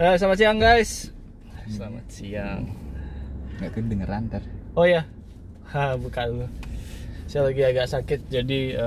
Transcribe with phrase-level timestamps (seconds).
[0.00, 1.12] Eh, selamat siang guys.
[1.68, 2.72] Selamat siang.
[3.60, 4.40] Nggak kedengeran ntar.
[4.72, 5.04] Oh ya,
[5.76, 6.48] ha buka dulu.
[7.28, 8.80] Saya lagi agak sakit jadi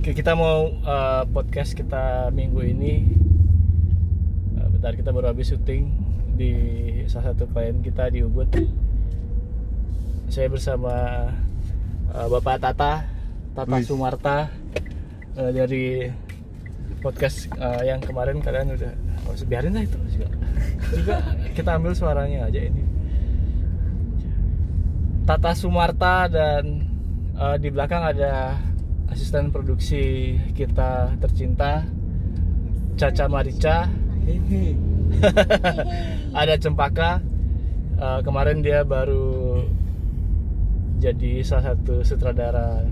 [0.00, 3.04] oke, kita mau eh, podcast kita minggu ini.
[4.56, 5.92] Eh, bentar kita baru habis syuting
[6.40, 6.52] di
[7.04, 8.48] salah satu klien kita di Ubud.
[10.32, 11.28] Saya bersama
[12.16, 13.04] eh, Bapak Tata,
[13.52, 13.84] Tata Wih.
[13.84, 14.48] Sumarta
[15.36, 15.84] eh, dari
[16.98, 18.92] podcast eh, yang kemarin kalian udah
[19.28, 20.28] oh, biarin lah itu juga.
[20.92, 21.16] Juga
[21.54, 22.82] kita ambil suaranya aja ini.
[25.28, 26.88] Tata Sumarta dan
[27.36, 28.56] eh, di belakang ada
[29.08, 31.84] asisten produksi kita tercinta
[32.98, 33.86] Caca Marica.
[36.40, 37.22] Ada Cempaka.
[37.98, 39.62] Eh, kemarin dia baru
[40.98, 42.82] jadi salah satu sutradara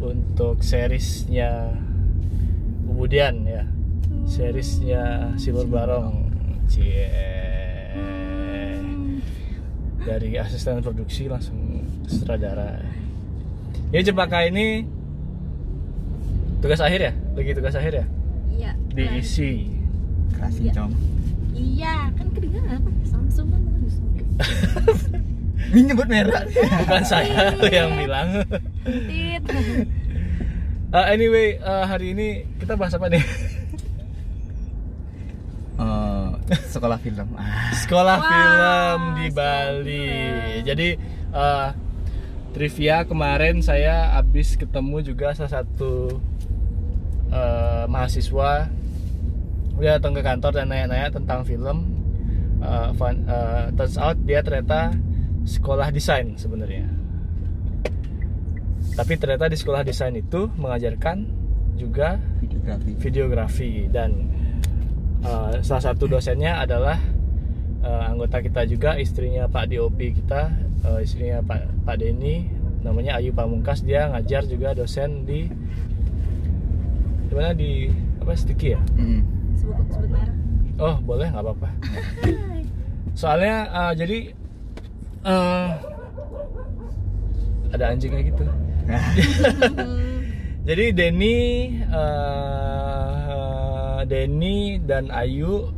[0.00, 1.72] untuk seriesnya
[2.94, 3.66] Ubudian ya
[4.24, 6.30] seriesnya Silur Barong
[6.70, 7.10] Cie
[10.04, 12.78] dari asisten produksi langsung sutradara
[13.90, 14.84] ini Cempaka ini
[16.60, 18.06] tugas akhir ya lagi tugas akhir ya
[18.54, 18.70] Iya.
[18.94, 19.66] diisi
[20.30, 20.72] Kerasin Iya.
[20.72, 20.90] com.
[21.54, 22.90] Iya, kan kedengaran apa?
[23.06, 23.94] Samsung kan bagus.
[25.70, 26.42] Ini nyebut merah.
[26.50, 28.42] bukan saya yang bilang
[29.06, 29.42] Tit.
[30.94, 33.18] Uh, anyway, uh, hari ini kita bahas apa nih?
[36.44, 37.28] Eh, sekolah film.
[37.34, 40.06] Ah, Sekolah Wah, film di sekolah Bali.
[40.06, 40.62] film.
[40.68, 40.88] Jadi
[41.32, 41.68] uh,
[42.54, 46.20] trivia kemarin saya habis ketemu juga salah satu
[47.32, 48.68] uh, mahasiswa
[49.74, 51.90] dia datang ke kantor dan nanya-nanya tentang film.
[52.62, 54.94] Uh, fun- uh, turns out dia ternyata
[55.42, 56.86] sekolah desain sebenarnya.
[58.94, 61.26] Tapi ternyata di sekolah desain itu mengajarkan
[61.74, 62.90] juga videografi.
[63.02, 64.30] videografi dan
[65.26, 66.94] uh, salah satu dosennya adalah
[67.82, 70.54] uh, anggota kita juga istrinya Pak DOP kita
[70.86, 72.46] uh, istrinya Pak Pak Denny
[72.86, 75.50] namanya Ayu Pamungkas dia ngajar juga dosen di
[77.26, 77.90] di mana di
[78.22, 79.20] apa Stiki ya Mm.
[79.58, 80.30] Sebut sebut merek.
[80.78, 81.68] oh boleh nggak apa-apa
[83.18, 84.18] soalnya uh, jadi
[85.26, 85.68] uh,
[87.74, 88.46] ada anjingnya gitu
[90.68, 91.38] Jadi Denny,
[91.84, 93.24] eh,
[94.08, 95.68] Denny dan Ayu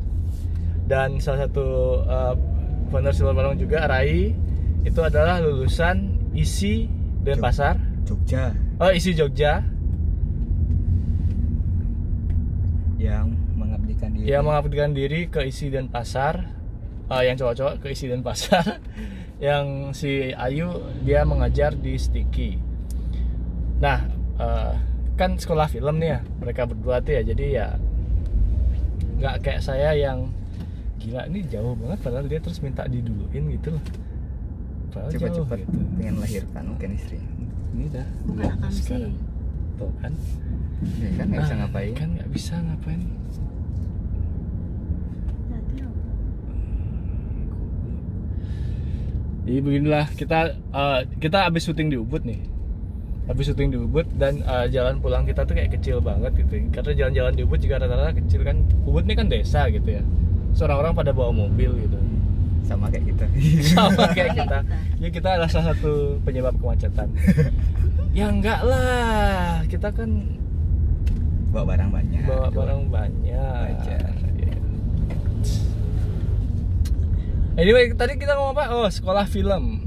[0.87, 1.67] dan salah satu
[2.06, 2.34] eh,
[2.91, 4.31] founder Silver Barong juga Rai
[4.87, 6.87] itu adalah lulusan ISI
[7.27, 7.83] Denpasar.
[8.06, 9.67] Jogja Oh ISI Jogja
[12.97, 14.25] yang mengabdikan diri.
[14.31, 16.55] yang mengabdikan diri ke ISI Denpasar.
[17.06, 18.78] Eh, yang cowok-cowok ke ISI Denpasar.
[19.47, 20.71] yang si Ayu
[21.03, 22.66] dia mengajar di Stiki.
[23.76, 23.98] Nah,
[24.41, 24.72] eh,
[25.16, 27.66] kan sekolah film nih ya, mereka berdua tuh ya, jadi ya
[29.16, 30.28] nggak kayak saya yang
[31.00, 33.84] gila ini jauh banget padahal dia terus minta diduluin gitu loh.
[34.92, 35.78] Padahal jauh cepat-cepat gitu.
[35.97, 37.19] pengen melahirkan mungkin istri.
[37.76, 38.82] Ini dah dua akam sih.
[38.84, 39.14] sekarang.
[39.76, 40.12] Tuh kan?
[41.00, 41.93] Ya kan nggak bisa Ah, ngapain.
[41.97, 43.00] Kan nggak bisa ngapain.
[49.47, 52.41] Jadi beginilah kita eh, kita habis syuting di Ubud nih.
[53.26, 56.62] Habis syuting di Ubud dan eh, jalan pulang kita tuh kayak kecil banget gitu.
[56.70, 58.56] Karena jalan-jalan di Ubud juga rata-rata kecil kan.
[58.87, 60.03] Ubud ini kan desa gitu ya.
[60.54, 61.98] Seorang orang pada bawa mobil gitu.
[62.62, 63.25] Sama kayak kita.
[63.75, 64.59] Sama kayak kita.
[64.98, 67.10] Ya kita adalah salah satu penyebab kemacetan.
[68.14, 69.66] ya enggak lah.
[69.66, 70.38] Kita kan
[71.50, 72.20] Bawa barang banyak.
[72.26, 73.64] bawa barang banyak.
[73.75, 74.06] Wajar.
[74.37, 74.54] Iya.
[77.56, 78.64] Anyway, tadi kita ngomong apa?
[78.70, 79.81] Oh, sekolah film.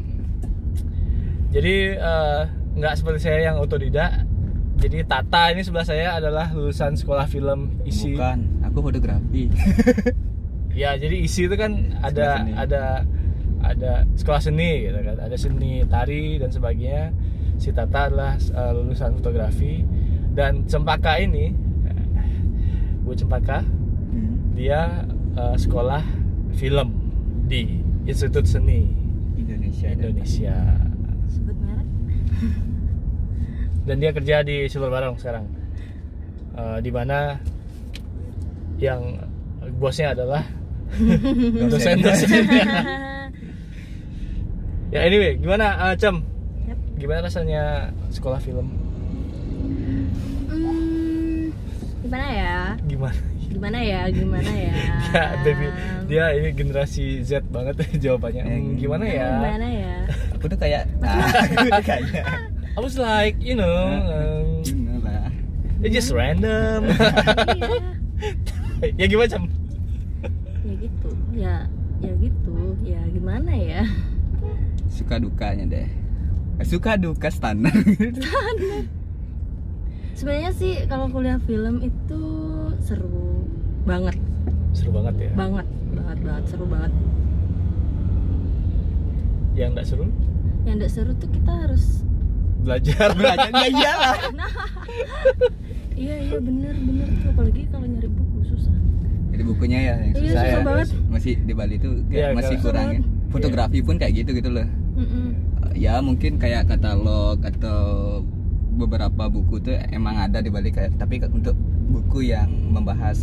[1.49, 2.41] Jadi eh,
[2.75, 4.25] nggak seperti saya yang otodidak.
[4.79, 8.15] Jadi Tata ini sebelah saya adalah lulusan sekolah film isi.
[8.15, 9.47] Bukan, aku fotografi.
[10.69, 13.03] Ya, jadi isi itu kan ada ada
[13.59, 15.17] ada sekolah seni gitu kan.
[15.19, 17.11] Ada seni tari dan sebagainya.
[17.59, 19.83] Si Tata adalah eh, lulusan fotografi
[20.31, 21.51] dan Cempaka ini
[21.83, 22.05] eh,
[23.03, 23.65] Bu Cempaka
[24.09, 24.55] Hmm.
[24.55, 25.03] dia
[25.35, 26.01] eh, sekolah
[26.55, 26.95] film
[27.45, 28.87] di Institut Seni
[29.35, 29.89] Indonesia.
[29.91, 30.55] Indonesia.
[33.83, 35.45] Dan dia kerja di Silver Barong sekarang
[36.49, 37.39] Eh, di mana
[38.75, 39.15] yang
[39.75, 40.43] bosnya adalah
[41.71, 42.27] dosen-dosen
[44.91, 46.19] ya anyway gimana eh, Cem
[46.67, 46.79] Yap.
[46.97, 47.63] gimana rasanya
[48.09, 48.67] sekolah film
[50.49, 51.53] Hmm,
[52.03, 52.55] gimana ya?
[52.83, 53.15] gimana
[53.49, 54.01] Gimana ya?
[54.09, 54.73] Gimana ya?
[55.15, 55.65] ya baby
[56.05, 59.95] dia ini generasi Z banget jawabannya Hmm, gimana ya Gimana ya?
[60.35, 62.25] Aku tuh kayak ah, aku tuh kayak
[62.75, 63.65] I was like you know
[64.65, 65.29] um, lah.
[65.79, 66.89] It's just random.
[68.99, 69.43] ya gimana Cam?
[70.59, 71.55] ya gitu ya
[71.99, 73.81] ya gitu ya gimana ya
[74.91, 75.87] Suka dukanya deh.
[76.61, 77.71] Suka duka standar.
[80.11, 82.21] sebenarnya sih kalau kuliah film itu
[82.83, 83.47] seru
[83.87, 84.19] banget
[84.75, 85.31] Seru banget ya.
[85.31, 85.63] banget
[85.95, 86.91] banget banget seru banget
[89.55, 90.05] Yang enggak seru
[90.67, 92.03] yang tidak seru tuh kita harus
[92.61, 93.07] belajar.
[93.13, 94.15] Belajar ya iyalah.
[95.93, 98.75] iya iya bener bener tuh apalagi kalau nyari buku susah
[99.29, 100.65] Jadi bukunya ya yang Iya, susah, susah ya.
[100.65, 100.87] banget.
[101.07, 102.99] Masih di Bali tuh kayak Iya, masih kurang ya.
[103.29, 104.67] Fotografi pun kayak gitu gitu loh.
[104.95, 105.27] Mm-mm.
[105.73, 107.79] Ya mungkin kayak katalog atau
[108.73, 111.53] beberapa buku tuh emang ada di Bali kayak tapi untuk
[111.89, 113.19] buku yang membahas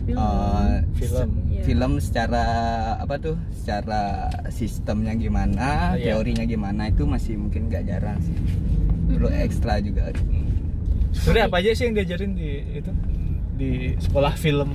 [0.00, 0.18] Film.
[0.18, 1.28] eh, Film.
[1.46, 1.62] Iya.
[1.62, 2.44] film secara
[2.96, 4.02] apa tuh secara
[4.48, 6.16] sistemnya gimana Iya.
[6.16, 8.34] teorinya gimana itu masih mungkin gak jarang sih
[9.06, 10.10] perlu ekstra juga
[11.12, 12.90] Sebenarnya apa aja sih yang diajarin di itu
[13.54, 14.70] di sekolah film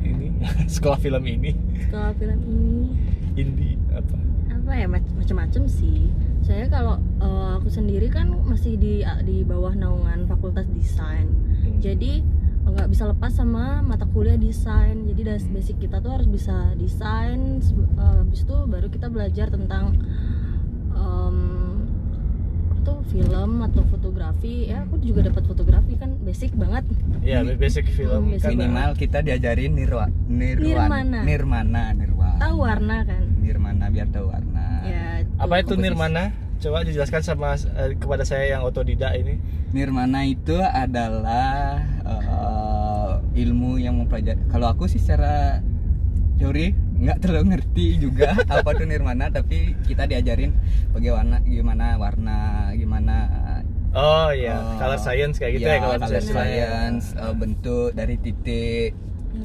[0.00, 0.26] ini,
[0.72, 1.50] sekolah film ini,
[1.88, 2.94] kalau film ini
[3.36, 4.16] indie apa?
[4.50, 6.06] apa ya mac- macam-macam sih
[6.40, 11.28] saya kalau eh, aku sendiri kan masih di di bawah naungan fakultas desain
[11.60, 11.76] Hmm.
[11.76, 12.24] jadi
[12.70, 17.58] nggak bisa lepas sama mata kuliah desain jadi dari basic kita tuh harus bisa desain
[17.60, 19.98] eh, habis itu baru kita belajar tentang
[20.90, 21.36] em,
[22.66, 26.84] apa tuh film atau fotografi ya aku juga dapat fotografi kan basic banget
[27.20, 28.48] Ya, basic film basic.
[28.48, 31.20] kan minimal kita diajarin nirwa nirwan Nirmana.
[31.22, 35.04] nirmana nirwana tahu warna kan nirmana biar tahu warna ya
[35.36, 35.84] apa itu komposisi.
[35.84, 36.24] nirmana?
[36.60, 39.40] Coba dijelaskan sama eh, kepada saya yang otodidak ini.
[39.70, 42.20] nirmana itu adalah eh,
[43.40, 44.40] ilmu yang mempelajari.
[44.48, 45.64] Kalau aku sih secara
[46.40, 50.52] teori nggak terlalu ngerti juga apa tuh nirmana tapi kita diajarin
[50.92, 52.38] bagaimana gimana warna
[52.72, 53.16] gimana
[53.90, 58.94] Oh iya, eh, color science kayak gitu ya, kalau color science eh, bentuk dari titik.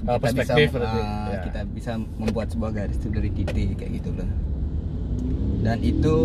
[0.06, 1.02] Oh, kita perspektif bisa, eh,
[1.34, 1.40] Ya.
[1.50, 4.30] kita bisa membuat sebuah garis itu dari titik kayak gitu loh.
[5.66, 6.18] Dan itu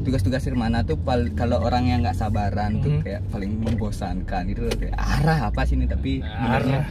[0.00, 3.02] tugas-tugas Irmana tuh pal- kalau orang yang nggak sabaran tuh Mhm.
[3.02, 6.88] kayak paling membosankan gitu loh kayak arah apa sih ini tapi Arah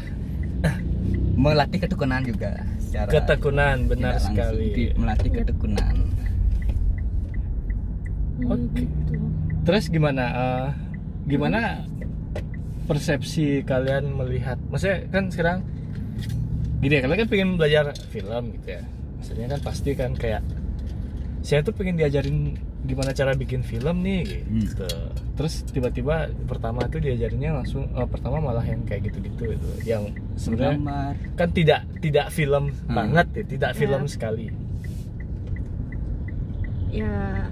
[1.36, 4.36] melatih ketekunan juga secara ketekunan benar langsung.
[4.36, 4.66] sekali.
[4.72, 5.96] Ti- melatih ketekunan
[8.40, 8.72] Ya, Oke.
[8.78, 9.14] gitu.
[9.62, 10.24] Terus gimana?
[10.32, 10.68] eh,
[11.28, 11.84] gimana
[12.86, 14.56] persepsi kalian melihat?
[14.66, 15.60] Maksudnya kan sekarang
[16.80, 18.84] gini ya, kalian kan pengen belajar film gitu ya.
[19.18, 20.40] Maksudnya kan pasti kan kayak
[21.40, 24.88] saya tuh pengen diajarin gimana cara bikin film nih gitu.
[25.34, 26.16] Terus tiba-tiba
[26.46, 29.68] pertama tuh diajarinnya langsung eh, pertama malah yang kayak gitu-gitu gitu.
[29.84, 30.04] Yang
[30.36, 31.14] sebenarnya Gambar.
[31.36, 32.92] kan tidak tidak film Hmm.
[32.94, 33.78] banget ya, tidak Ya.
[33.78, 34.48] film sekali.
[36.90, 37.46] ya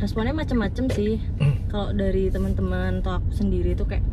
[0.00, 1.68] responnya macam-macam sih Hmm.
[1.68, 4.04] kalau dari teman-teman atau aku sendiri tuh kayak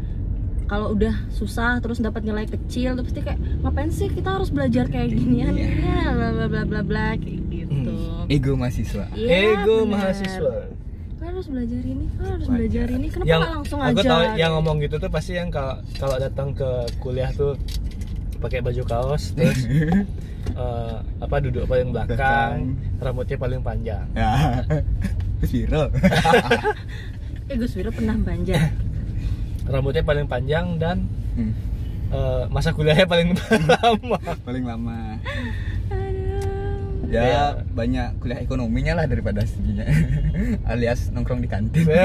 [0.67, 4.87] kalau udah susah terus dapat nilai kecil tuh pasti kayak ngapain sih kita harus belajar
[4.87, 5.71] kayak ginian ya
[6.11, 7.40] bla bla bla bla bla kayak
[8.31, 9.05] ego mahasiswa.
[9.11, 9.91] Iya, Ego bener.
[9.91, 10.53] mahasiswa.
[11.13, 12.55] Kan harus belajar ini kan harus Wajar.
[12.55, 13.07] belajar ini.
[13.07, 16.15] Kenapa yang nggak langsung aku aja tahu yang ngomong gitu tuh pasti yang kalau kalau
[16.15, 17.53] datang ke kuliah tuh
[18.39, 19.69] pakai baju kaos terus
[20.57, 22.73] eh, apa duduk paling belakang.
[22.97, 24.05] rambutnya paling panjang.
[24.15, 24.65] Ya.
[25.41, 25.89] Viral
[27.49, 28.69] eh Wiro pernah banjar
[29.73, 30.97] rambutnya paling panjang dan
[31.31, 31.55] Hmm,
[32.11, 33.31] eh, masa kuliahnya paling
[33.71, 34.19] lama.
[34.43, 35.15] Paling lama.
[37.11, 37.21] ya.
[37.21, 37.43] Iya.
[37.69, 39.83] banyak kuliah ekonominya lah daripada seginya
[40.71, 41.85] alias nongkrong di kantin.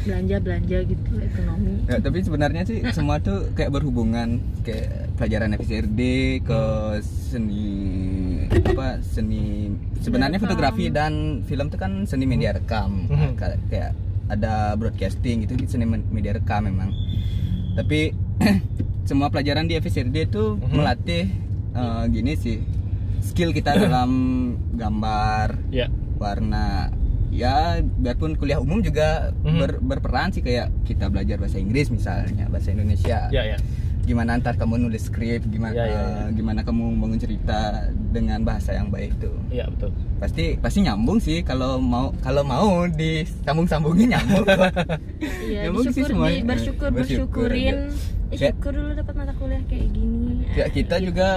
[0.00, 1.84] Belanja belanja gitu ekonomi.
[1.84, 4.40] Ya, tapi sebenarnya sih semua tuh kayak berhubungan.
[4.64, 6.00] Kayak pelajaran FSRD
[6.40, 6.60] ke
[7.04, 7.68] seni
[8.48, 9.68] apa seni
[10.00, 10.48] sebenarnya Rekam.
[10.48, 13.04] fotografi dan film tuh kan seni media rekam.
[13.06, 13.36] Mhm.
[13.36, 13.92] Kayak- kayak
[14.32, 16.96] ada broadcasting gitu seni media rekam memang.
[17.76, 18.16] Tapi
[19.04, 21.28] semua pelajaran di FSRD itu melatih
[21.72, 22.58] eh, gini sih
[23.20, 24.10] skill kita dalam
[24.80, 25.86] gambar ya
[26.16, 26.90] warna
[27.30, 29.56] ya biarpun kuliah umum juga Mhm.
[29.56, 33.58] ber- berperan sih kayak kita belajar bahasa Inggris misalnya bahasa Indonesia ya ya
[34.00, 36.02] gimana ntar kamu nulis skrip gimana Ya, ya, ya.
[36.24, 37.58] eh, gimana kamu bangun cerita
[38.10, 42.88] dengan bahasa yang baik tuh ya betul pasti pasti nyambung sih kalau mau kalau mau
[42.90, 44.42] disambung sambungin nyambung.
[45.46, 46.10] Iya, Nyambung sih di,
[46.42, 47.76] bersyukur, Bersyukur bersyukurin.
[48.26, 50.34] Eh, Kayak- syukur dulu dapat mata kuliah kayak gini.
[50.50, 51.06] ya kita Gitu.
[51.06, 51.28] juga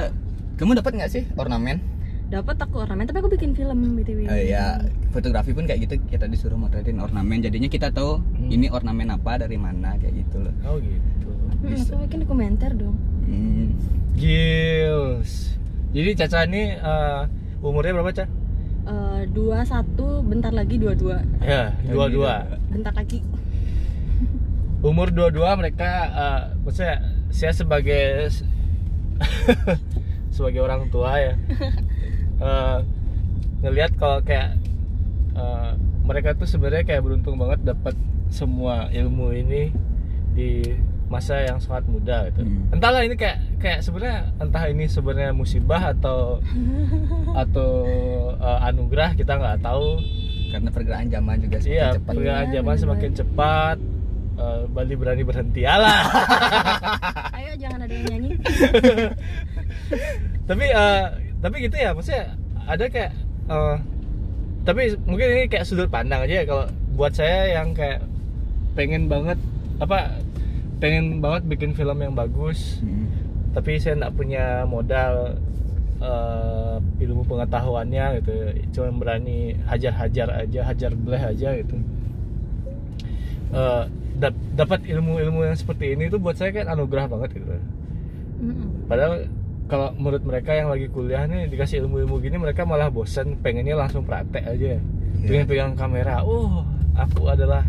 [0.55, 1.81] kamu dapat nggak sih ornamen
[2.25, 4.25] dapat aku ornamen, tapi aku bikin film btw.
[4.25, 8.49] Eh, ya fotografi pun kayak gitu kita disuruh motretin ornamen jadinya kita tahu Hmm.
[8.49, 11.93] ini ornamen apa dari mana kayak gitu loh oh gitu Hmm, bisa.
[11.93, 12.97] aku bikin dokumenter dong.
[13.23, 13.77] Hmm.
[14.15, 15.53] Gils
[15.89, 17.21] jadi Caca ini eh,
[17.59, 18.25] umurnya berapa Caca
[18.83, 22.33] eh, dua satu bentar lagi dua dua ya dua dua
[22.67, 23.21] bentar lagi
[24.81, 26.97] umur dua-dua mereka eh, maksudnya
[27.29, 28.33] saya sebagai
[30.33, 31.33] sebagai orang tua ya
[32.43, 32.77] eh,
[33.61, 34.57] ngelihat kalau kayak
[35.31, 35.71] eh,
[36.03, 37.95] mereka tuh sebenarnya kayak beruntung banget dapat
[38.27, 39.69] semua ilmu ini
[40.33, 40.65] di
[41.05, 42.41] masa yang sangat muda gitu.
[42.41, 42.73] Hmm.
[42.73, 46.41] Entahlah ini kayak kayak sebenarnya entah ini sebenarnya musibah atau
[47.45, 47.71] atau
[48.33, 50.01] eh, anugerah kita nggak tahu.
[50.49, 53.77] karena pergerakan zaman juga semakin Iya, cepat pergerakan Iya, zaman semakin cepat.
[54.33, 56.01] eh, Bali berani berhenti alah.
[57.33, 58.31] ayo jangan ada yang nyanyi
[60.43, 61.05] tapi eh,
[61.39, 63.11] tapi gitu ya maksudnya ada kayak
[63.47, 63.75] eh,
[64.63, 68.03] tapi mungkin ini kayak sudut pandang aja ya kalau buat saya yang kayak
[68.73, 69.35] pengen banget
[69.77, 70.19] apa
[70.77, 73.07] pengen banget bikin film yang bagus Hmm.
[73.51, 75.35] tapi saya nggak punya modal
[75.99, 78.33] eh, ilmu pengetahuannya gitu
[78.73, 81.75] cuma berani hajar-hajar aja hajar bleh aja gitu
[83.53, 83.83] Eh,
[84.17, 87.53] dap- dapat ilmu-ilmu yang seperti ini tuh buat saya kan anugerah banget gitu
[88.41, 88.89] Mm-mm.
[88.89, 89.29] Padahal
[89.65, 94.03] kalau menurut mereka yang lagi kuliah nih dikasih ilmu-ilmu gini mereka malah bosen pengennya langsung
[94.03, 94.75] praktek aja.
[94.75, 94.79] Iya.
[95.23, 96.19] Pengen pegang kamera.
[96.21, 96.61] Oh,
[96.93, 97.63] aku adalah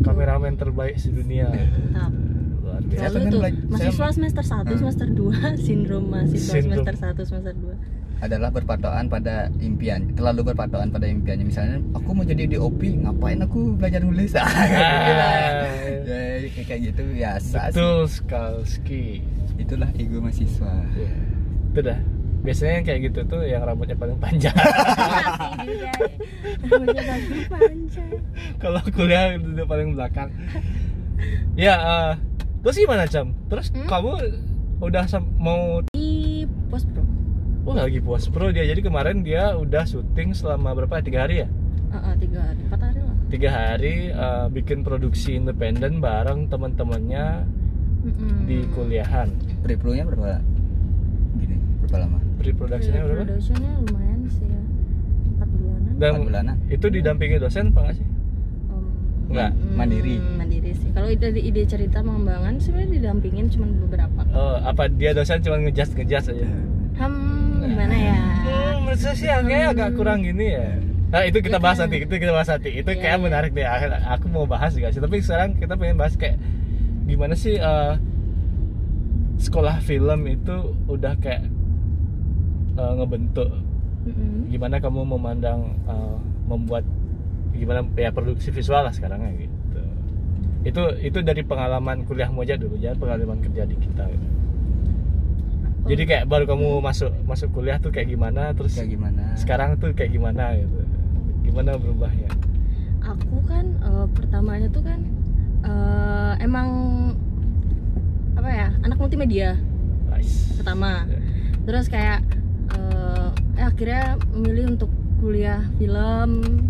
[0.00, 1.50] kameramen terbaik sedunia.
[1.50, 2.12] Mantap.
[2.60, 3.16] Luar Saya biasa.
[3.18, 4.78] Lalu tuh mahasiswa semester 1, Hmm.
[4.78, 5.34] semester 2
[5.66, 6.84] sindrom mahasiswa Sindrom.
[6.86, 12.20] semester 1, semester 2 adalah berpatokan pada impian terlalu berpatokan pada impiannya misalnya aku mau
[12.20, 14.76] jadi DOP ngapain aku belajar nulis ah, gitu
[15.16, 15.32] lah.
[16.04, 17.80] ya, kayak kayak gitu biasa sih.
[17.80, 19.24] Betul sekali.
[19.60, 21.12] Itulah ego mahasiswa Ya.
[21.70, 21.98] Itu dah.
[22.40, 24.56] Biasanya yang kayak gitu tuh yang rambutnya paling panjang.
[26.64, 28.10] Rambutnya paling panjang
[28.56, 30.32] kalau kuliah itu paling belakang.
[31.52, 32.12] Ya, eh,
[32.64, 33.36] terus gimana Cam?
[33.52, 33.84] Terus Hmm?
[33.84, 34.12] kamu
[34.80, 35.04] udah
[35.36, 37.04] mau Di post pro
[37.68, 41.48] Oh lagi puas pro dia jadi kemarin dia udah syuting selama berapa tiga hari ya
[41.92, 47.44] uh, tiga hari, empat hari lah tiga hari uh, bikin produksi independen bareng teman-temannya
[48.00, 48.48] Mm-mm.
[48.48, 49.28] di kuliahan
[49.60, 50.40] pre-pro-nya berapa
[51.36, 54.60] gini berapa lama pre-productionnya berapa Productionnya lumayan sih ya
[55.30, 56.56] empat bulanan dan Empat bulanan?
[56.68, 58.06] itu didampingi dosen apa nggak sih
[58.66, 58.84] Om,
[59.30, 60.16] Nggak, mm, mandiri.
[60.34, 65.38] mandiri sih kalau ide ide cerita pengembangan sebenarnya didampingin cuma beberapa oh, apa dia dosen
[65.40, 66.68] cuma ngejas ngejas aja hmm
[67.60, 70.68] gimana ya hmm, menurut saya sih kayak agak kurang gini ya
[71.10, 71.90] Nah, itu kita Ya bahas kan?
[71.90, 72.70] nanti, itu kita bahas nanti.
[72.70, 73.24] Itu Iya, kayak iya.
[73.26, 73.66] menarik deh.
[74.14, 75.02] Aku mau bahas juga sih.
[75.02, 76.38] Tapi sekarang kita pengen bahas kayak
[77.10, 77.94] gimana sih eh,
[79.42, 81.50] sekolah film itu udah kayak
[82.78, 83.50] eh, ngebentuk?
[84.00, 84.48] Mm-mm.
[84.48, 86.16] gimana kamu memandang uh,
[86.48, 86.88] membuat
[87.52, 89.80] gimana ya produksi visual lah sekarang ya gitu.
[90.64, 94.04] Itu itu dari pengalaman kuliahmu aja dulu jangan pengalaman kerja di kita.
[94.08, 94.28] Gitu.
[95.80, 99.32] jadi kayak baru kamu masuk masuk kuliah tuh kayak gimana terus kayak gimana?
[99.36, 100.80] sekarang tuh kayak gimana gitu?
[101.44, 102.30] Gimana berubahnya?
[103.00, 105.00] Aku kan eh, pertamanya tuh kan
[105.64, 106.68] eh, emang
[108.36, 109.56] apa ya anak multimedia
[110.08, 110.56] nice.
[110.56, 111.04] pertama.
[111.04, 111.18] Ya.
[111.68, 112.20] terus kayak
[112.72, 113.28] eh,
[113.60, 114.90] eh, akhirnya memilih untuk
[115.20, 116.64] kuliah film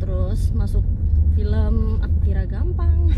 [0.00, 0.84] terus masuk
[1.32, 3.08] film aku kira gampang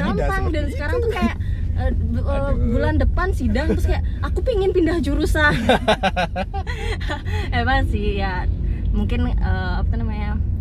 [0.00, 1.36] gampang dan sekarang tuh kayak
[1.76, 2.56] Aduh.
[2.72, 5.52] bulan depan sidang terus kayak aku pingin pindah jurusan.
[7.52, 8.48] Emang sih ya
[8.96, 10.15] mungkin eh, apa namanya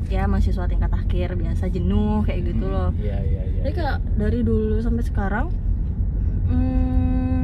[0.07, 2.93] ya mahasiswa tingkat akhir biasa jenuh kayak gitu loh.
[3.01, 5.45] iya iya iya jadi kayak dari dulu sampai sekarang
[6.45, 7.41] hmm,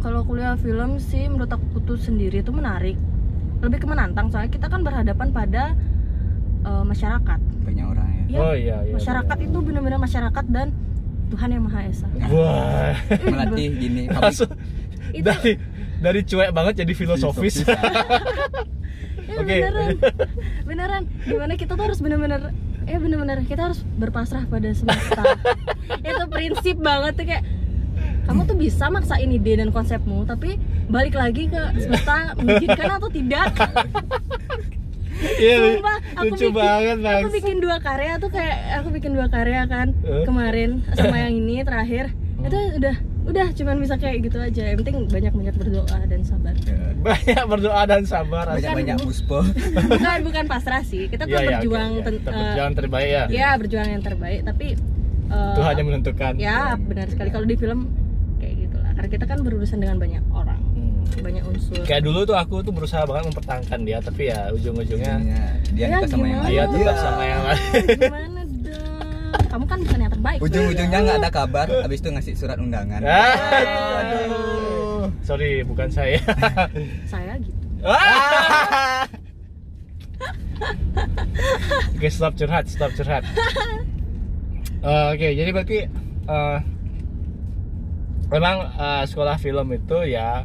[0.00, 2.96] kalau kuliah film sih menurut aku tuh sendiri itu menarik.
[3.60, 5.76] Lebih ke menantang soalnya kita kan berhadapan pada
[6.64, 7.40] eh, masyarakat.
[7.66, 8.24] Banyak orang ya.
[8.30, 10.72] Ya oh iya iya masyarakat itu benar-benar masyarakat dan
[11.30, 12.08] Tuhan yang Maha Esa.
[12.32, 12.94] Wah.
[13.34, 15.52] Melatih gini Itu- dari
[16.00, 17.76] dari cuek banget jadi filosofis ya,
[19.40, 19.56] Oke.
[19.56, 19.90] beneran.
[20.64, 21.02] Beneran.
[21.22, 25.22] Gimana kita tuh harus bener-bener ya bener-bener kita harus berpasrah pada semesta.
[26.02, 27.44] Itu prinsip banget tuh kayak
[28.22, 30.54] kamu tuh bisa maksain ide dan konsepmu tapi
[30.86, 33.50] balik lagi ke semesta mengizinkan atau tidak?
[35.20, 39.28] Iya, Sumpah, aku lucu bikin, banget aku bikin dua karya tuh kayak aku bikin dua
[39.28, 40.24] karya kan Eh?
[40.24, 42.08] kemarin sama yang ini terakhir.
[42.40, 42.96] Itu udah
[43.30, 44.62] udah cuman bisa kayak gitu aja.
[44.64, 46.54] Yang penting banyak banyak berdoa dan sabar.
[46.60, 49.40] Ya, banyak berdoa dan sabar banyak banyak buspo
[49.86, 51.06] bukan bukan pasrah sih.
[51.06, 53.24] Kita tuh Iya, iya, berjuang ten- Tetap eh, berjuang terbaik ya.
[53.28, 54.66] ya berjuang yang terbaik tapi
[55.26, 56.32] eh, Tuhan yang menentukan.
[56.36, 57.28] ya benar sekali.
[57.28, 57.80] Kalau di film
[58.36, 58.90] kayak gitulah.
[58.92, 61.02] Karena kita kan berurusan dengan banyak orang Hmm.
[61.18, 61.82] banyak unsur.
[61.82, 65.88] Kayak dulu tuh aku tuh berusaha banget mempertahankan dia tapi ya ujung-ujungnya Ujungnya dia Ya,
[65.96, 66.94] nikah sama yang lain dia tetap Iya.
[66.96, 67.82] sama yang lain.
[67.90, 69.44] Gimana dong?
[69.48, 70.38] Kamu kan bukan terbaik.
[70.44, 73.00] Ujung-ujungnya nggak ada kabar habis itu ngasih surat undangan.
[73.00, 75.08] Ah, aduh.
[75.24, 76.20] Sorry bukan saya.
[77.12, 77.56] Saya gitu.
[77.80, 79.08] Ah!
[81.96, 83.24] Oke, stop curhat, stop curhat.
[84.84, 85.88] Eh, Oke, jadi berarti
[86.28, 86.58] eh,
[88.28, 90.44] memang eh, sekolah film itu ya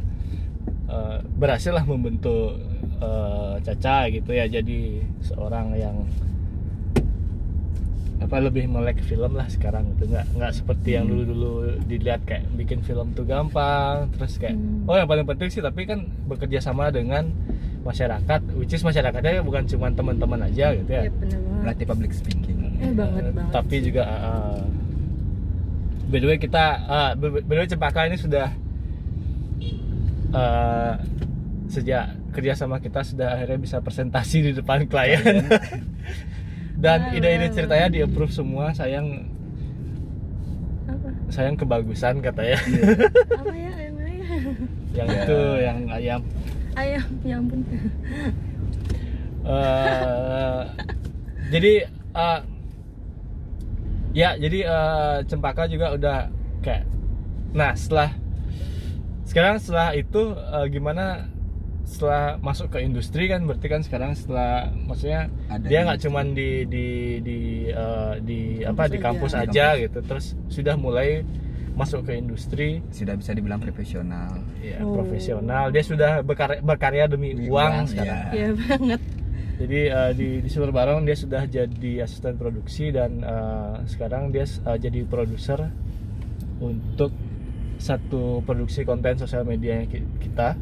[0.88, 2.56] eh, berhasil lah membentuk
[3.00, 6.08] eh, Caca gitu ya jadi seorang yang
[8.26, 10.08] apa lebih melek film lah sekarang gitu.
[10.08, 11.50] Nggak nggak seperti yang dulu dulu
[11.82, 14.84] dilihat kayak bikin film tuh gampang terus kayak Hmm.
[14.84, 17.30] oh yang paling penting sih tapi kan bekerja sama dengan
[17.80, 21.06] masyarakat which is masyarakatnya bukan cuma teman-teman aja gitu ya.
[21.06, 21.12] Ya
[21.56, 22.58] Melatih public speaking.
[22.76, 23.52] eh banget Eh, banget.
[23.52, 23.82] tapi sih.
[23.86, 24.60] juga uh,
[26.04, 28.50] by the way kita uh, by by the way Cempaka ini sudah
[30.30, 30.92] uh,
[31.66, 35.24] sejak kerja sama kita sudah akhirnya bisa presentasi di depan klien
[36.76, 39.28] dan Wow, ide-ide ceritanya di approve semua sayang.
[40.86, 41.08] Apa?
[41.28, 42.60] Sayang kebagusan katanya.
[43.40, 44.26] Apa ya yang mana ya
[44.92, 45.22] yang Ya.
[45.22, 46.20] itu yang ayam.
[46.74, 47.60] Ayam ya ampun.
[49.46, 50.60] Eh,
[51.48, 51.72] jadi
[52.12, 52.40] eh,
[54.10, 56.18] ya jadi eh, Cempaka juga udah
[56.60, 56.82] kayak
[57.54, 58.10] nah setelah
[59.22, 61.30] sekarang setelah itu eh, gimana
[61.86, 66.66] setelah masuk ke industri kan berarti kan sekarang setelah maksudnya Ada dia nggak cuman di
[66.66, 66.86] di
[67.20, 69.06] di eh, di apa Kampus di aja.
[69.06, 69.80] kampus Di aja kampus.
[69.80, 71.22] gitu terus sudah mulai
[71.72, 74.42] masuk ke industri Sudah bisa dibilang profesional.
[74.58, 74.92] ya Oh.
[74.94, 78.34] profesional dia sudah berkarya, berkarya demi Demi uang, uang, sekarang iya.
[78.34, 79.00] ya banget
[79.56, 84.42] jadi eh, di di Silver Barong dia sudah jadi asisten produksi dan eh, sekarang dia
[84.42, 85.70] eh, jadi produser
[86.58, 87.14] untuk
[87.76, 90.56] satu produksi konten sosial media yang ki- kita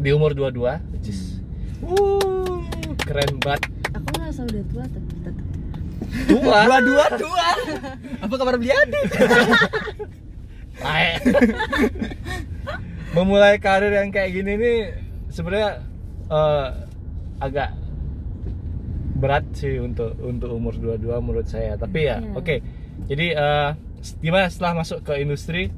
[0.00, 0.56] di umur 22
[0.90, 1.38] which is
[1.80, 2.60] Wuh,
[2.98, 5.34] keren banget aku ngerasa udah tua tapi tetap
[6.26, 7.48] tua Dua-dua tua.
[8.24, 9.04] Apa kabar beli adik?
[10.80, 11.12] Tae.
[13.10, 14.78] memulai karir yang kayak gini nih
[15.28, 15.82] sebenarnya
[16.26, 16.66] eh,
[17.38, 17.70] agak
[19.14, 22.32] berat sih untuk untuk umur 22 menurut saya tapi ya Iya.
[22.32, 22.54] oke
[23.06, 23.68] jadi eh,
[24.18, 25.68] gimana setelah masuk ke industri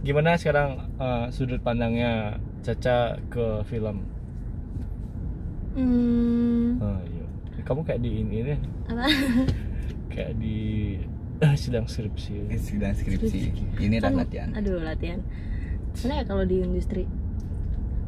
[0.00, 2.96] gimana sekarang eh, sudut pandangnya Caca
[3.26, 4.06] ke film
[5.74, 7.24] hmm, oh, iya.
[7.62, 9.04] kamu kayak di ini nih apa
[10.12, 10.58] kayak di
[11.38, 13.38] eh, sedang skripsi Sedang skripsi.
[13.78, 14.48] Ini Kan- dan latihan.
[14.52, 15.20] aduh latihan
[15.92, 17.04] sebenarnya kalau di industri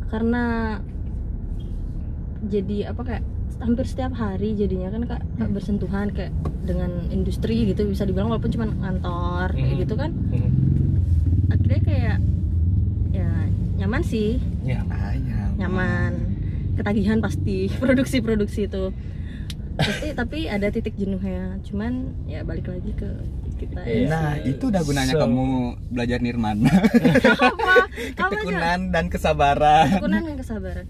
[0.06, 0.78] karena
[2.44, 3.24] jadi apa kayak
[3.56, 5.54] hampir setiap hari jadinya kan kak kak Hmm.
[5.54, 9.80] bersentuhan kayak dengan industri gitu bisa dibilang walaupun cuma kantor kayak Mhm.
[9.82, 10.50] gitu kan Mhm.
[11.50, 12.14] akhirnya kayak ya
[13.84, 14.40] nyaman sih.
[14.64, 14.80] Ya
[15.12, 15.40] ya.
[15.60, 16.12] nyaman.
[16.74, 18.96] Ketagihan pasti produksi-produksi itu.
[19.76, 21.60] Pasti tapi ada titik jenuhnya.
[21.60, 23.10] Cuman ya balik lagi ke
[23.54, 23.84] kita.
[23.84, 24.08] Iya.
[24.08, 25.44] Nah, itu udah gunanya So- kamu
[25.92, 26.72] belajar nirmana.
[28.18, 29.86] Ketekunan dan kesabaran.
[29.92, 30.86] ketekunan dan kesabaran.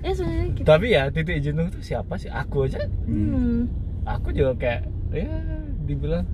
[0.00, 2.32] Ya sebenarnya kita tapi ya titik jenuh itu siapa sih?
[2.32, 2.80] Aku aja.
[3.06, 3.68] Hmm,
[4.02, 5.28] aku juga kayak ya
[5.84, 6.24] dibilang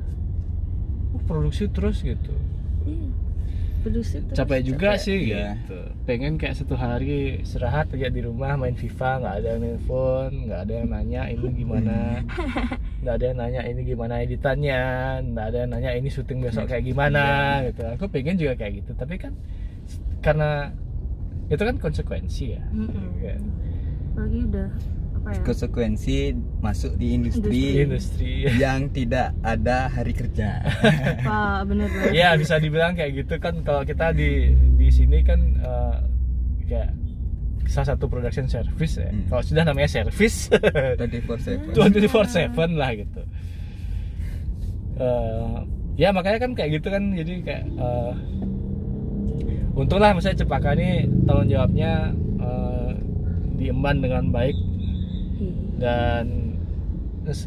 [1.13, 2.33] "Oh, produksi terus gitu.
[2.87, 3.11] Iya.
[3.91, 5.01] Terus, capek juga capek.
[5.01, 5.57] sih Iya.
[5.57, 10.31] gitu pengen kayak satu hari istirahat aja di rumah main FIFA nggak ada yang nelfon
[10.45, 11.97] nggak ada yang nanya ini gimana
[13.03, 14.83] nggak ada yang nanya ini gimana editannya
[15.27, 17.25] nggak ada yang nanya ini syuting besok kayak gimana
[17.65, 19.33] gitu aku pengen juga kayak gitu tapi kan
[20.19, 20.73] karena
[21.47, 23.07] itu kan konsekuensi ya Mm-mm.
[23.19, 23.41] Kayak
[24.15, 24.69] lagi udah
[25.29, 25.45] apa ya?
[25.45, 26.17] Konsekuensi
[26.65, 28.49] masuk di industri, industri.
[28.57, 30.65] Yang tidak ada hari kerja.
[31.69, 32.13] bener banget.
[32.17, 33.61] Ya bisa dibilang kayak gitu kan.
[33.61, 35.97] Kalau kita di di sini kan eh,
[36.65, 36.91] kayak
[37.69, 39.13] salah satu production service ya.
[39.13, 39.29] Hmm.
[39.29, 40.49] kalau sudah namanya service.
[40.97, 41.77] 24/7.
[41.77, 43.23] 24/7 lah gitu.
[44.97, 45.57] Eh,
[46.01, 47.13] ya makanya kan kayak gitu kan.
[47.13, 48.13] Jadi kayak eh,
[49.77, 52.91] untunglah misalnya Cepaka ini tanggung jawabnya eh,
[53.61, 54.57] diemban dengan baik.
[55.79, 56.55] Dan
[57.23, 57.47] terus,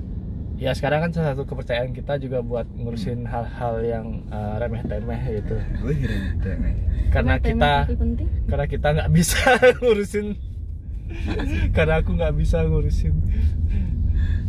[0.56, 5.56] ya sekarang kan salah satu kepercayaan kita juga buat ngurusin hal-hal yang eh, remeh-temeh gitu.
[5.84, 6.00] Wih,
[6.40, 6.74] remeh.
[7.12, 7.92] karena kita
[8.48, 9.40] karena kita nggak bisa
[9.84, 10.28] ngurusin.
[11.76, 13.16] Karena aku nggak bisa ngurusin.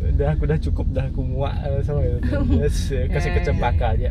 [0.03, 2.19] Udah aku udah cukup dah aku muak eh, sama itu.
[2.63, 4.11] Yes, kasih Ya, ya, kecempaka aja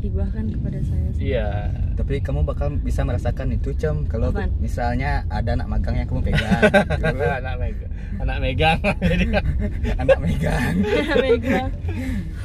[0.00, 1.30] hibahkan kepada saya sih.
[1.30, 4.04] iya Tapi kamu bakal bisa merasakan itu, Cem.
[4.04, 4.48] Kalau Apaan?
[4.56, 6.62] misalnya ada anak magang yang kamu pegang.
[6.96, 7.20] gitu.
[7.22, 9.24] anak megang anak megang jadi
[10.02, 10.74] anak megang.
[11.22, 11.62] Mega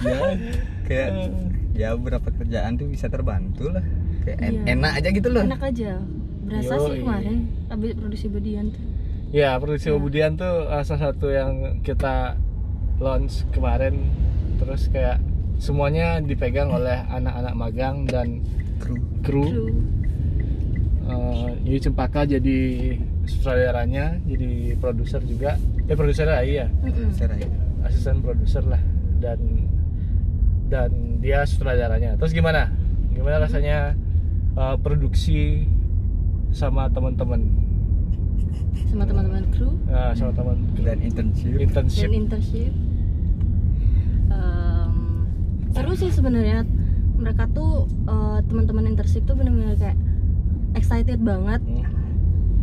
[0.01, 0.19] ya,
[0.83, 1.09] kayak
[1.73, 3.83] ya beberapa kerjaan tuh bisa terbantu lah.
[4.21, 4.61] Kayak en- Iya.
[4.73, 5.43] enak aja gitu loh.
[5.43, 5.91] enak aja
[6.45, 6.99] berasa sih Yoi.
[7.01, 7.37] kemarin
[7.67, 8.83] abis produksi bedian tuh
[9.31, 9.97] ya produksi Ya.
[9.97, 12.37] Budian tuh eh, salah satu yang kita
[12.97, 14.13] launch kemarin
[14.55, 15.17] terus kayak
[15.57, 18.43] semuanya dipegang oleh anak-anak magang dan
[18.79, 18.95] Kru.
[19.23, 19.45] kru.
[19.47, 19.67] Kru.
[21.07, 22.59] uh, Yui Cempaka jadi
[23.25, 25.57] sutradaranya jadi produser juga.
[25.87, 26.69] Eh produser iya.
[26.83, 27.09] Mm-mm.
[27.15, 27.45] Serai.
[27.85, 28.81] asisten produser lah.
[29.21, 29.69] Dan
[30.67, 32.17] dan dia sutradaranya.
[32.19, 32.73] Terus gimana?
[33.13, 33.95] Gimana rasanya
[34.59, 35.65] uh, produksi
[36.51, 37.47] sama teman-teman?
[38.91, 39.71] Sama teman-teman kru.
[39.87, 41.57] Uh, sama teman dan internship.
[41.57, 42.09] Internship.
[42.11, 42.73] Dan internship
[45.75, 46.63] seru sih sebenarnya
[47.15, 49.97] mereka tuh eh, teman-teman internship tuh benar-benar kayak
[50.73, 51.83] excited banget Hmm.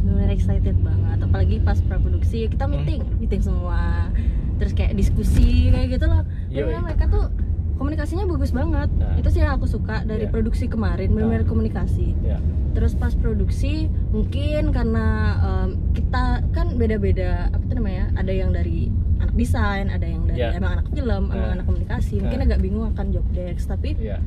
[0.02, 2.74] benar excited banget apalagi pas praproduksi kita Hmm.
[2.74, 4.10] meeting meeting semua
[4.56, 6.22] terus kayak diskusi kayak gitu loh.
[6.46, 7.24] Bener-bener mereka tuh
[7.74, 9.16] komunikasinya bagus banget Nah.
[9.16, 10.30] itu sih yang aku suka dari Iya.
[10.30, 12.38] produksi kemarin benar-benar komunikasi ya
[12.72, 15.06] terus pas produksi mungkin karena
[15.40, 18.88] em, kita kan beda-beda apa tuh namanya ada yang dari
[19.22, 20.50] anak desain ada yang dari Ya.
[20.52, 21.54] emang anak film emang Nah.
[21.54, 22.46] anak komunikasi mungkin Nah.
[22.46, 24.18] agak bingung akan job desk tapi ya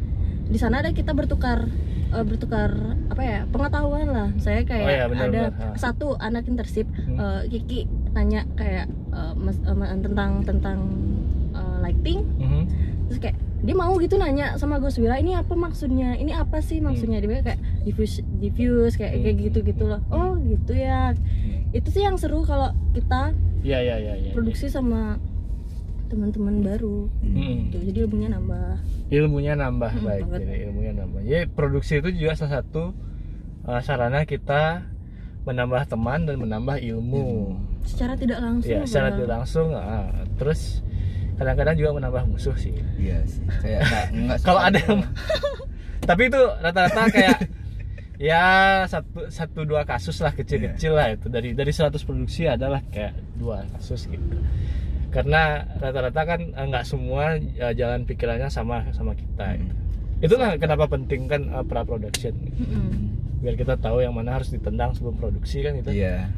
[0.46, 1.68] di sana ada kita bertukar
[2.08, 2.70] eh, bertukar
[3.08, 5.52] apa ya pengetahuan lah saya kayak Oh iya, benar, ada benar.
[5.52, 5.76] Ha.
[5.76, 7.18] satu anak internship Hmm.
[7.18, 7.80] eh, Kiki
[8.12, 10.80] nanya kayak eh, mas- ma- tentang tentang
[11.52, 12.62] eh, lighting Mhm.
[13.06, 16.78] terus kayak dia mau gitu nanya sama Gus Wira ini apa maksudnya ini apa sih
[16.80, 19.44] maksudnya dia bilang kayak diffuse diffuse kayak kayak Hmm.
[19.44, 21.18] gitu gitu loh oh gitu ya
[21.72, 23.34] itu sih yang seru kalau kita
[23.66, 25.18] ya ya ya ya produksi sama
[26.06, 27.10] teman-teman baru.
[27.20, 27.66] Hmm.
[27.66, 27.78] gitu.
[27.84, 28.78] Jadi ilmunya nambah.
[29.10, 30.24] Ilmunya nambah Hmm, baik.
[30.24, 30.40] banget.
[30.46, 31.22] jadi ilmunya nambah.
[31.26, 32.94] Ya produksi itu juga salah satu
[33.66, 34.86] uh, sarana kita
[35.44, 37.58] menambah teman dan menambah ilmu.
[37.84, 40.10] Secara tidak langsung ya secara tidak langsung ah.
[40.38, 40.82] terus
[41.36, 42.74] kadang-kadang juga menambah musuh sih.
[42.98, 43.42] Iya sih.
[43.62, 44.90] Kayak nggak Kalau ada gitu.
[44.94, 45.10] yang-
[46.10, 47.38] tapi itu rata-rata kayak
[48.18, 48.44] ya
[48.86, 51.28] satu satu dua kasus lah kecil-kecil lah itu.
[51.28, 54.38] Dari dari 100 produksi adalah kayak dua kasus gitu.
[55.12, 59.76] Karena rata-rata kan eh, nggak semua eh, jalan pikirannya sama sama kita gitu.
[60.16, 63.14] itulah kenapa penting kan eh, pra production Mm-mm.
[63.44, 66.32] biar kita tahu yang mana harus ditendang sebelum produksi kan itu iya.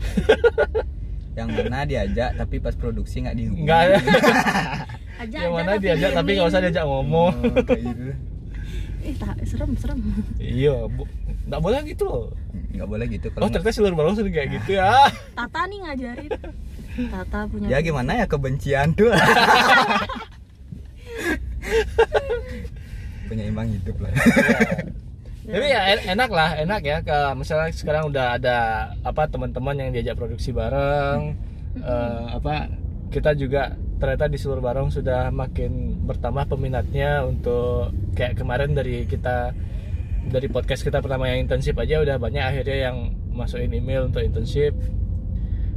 [1.38, 3.66] Yang mana diajak tapi pas produksi nggak dihubungi.
[3.70, 3.82] Nggak.
[5.22, 7.34] Aja yang aja mana diajak tapi nggak usah diajak ngomong.
[7.34, 8.04] Oh, kayak gitu.
[9.06, 9.98] Ih tak serem serem.
[10.38, 11.10] Iya bu-
[11.48, 12.26] nggak boleh gitu loh.
[12.76, 13.28] Nggak boleh gitu.
[13.28, 14.92] Oh kalau nggak- ternyata seluruh baru sering kayak gitu ya.
[15.40, 16.32] Tata nih ngajarin.
[17.08, 18.26] Tata punya ya gimana ya?
[18.28, 19.12] Kebencian tuh.
[23.28, 24.12] Penyeimbang hidup lah.
[25.48, 26.98] Tapi ya en- enak lah, enak ya.
[27.02, 28.58] Ke misalnya sekarang udah ada
[29.00, 31.40] apa teman-teman yang diajak produksi bareng,
[31.80, 32.68] eh, apa
[33.08, 39.56] kita juga ternyata di seluruh bareng sudah makin bertambah peminatnya untuk kayak kemarin dari kita
[40.28, 42.98] dari podcast kita pertama yang internship aja udah banyak akhirnya yang
[43.32, 44.76] masukin email untuk internship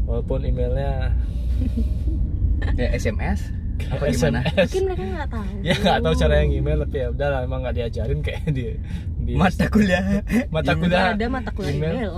[0.08, 1.14] walaupun emailnya
[2.74, 3.52] kayak SMS
[3.88, 4.68] apa gimana SMS.
[4.70, 7.60] Mungkin mereka nggak tahu ya nggak tahu cara yang email tapi ya udah lah emang
[7.62, 8.64] nggak diajarin kayak di,
[9.22, 10.04] di mata kuliah
[10.50, 11.92] mata kuliah ada mata kuliah email.
[11.94, 12.12] email,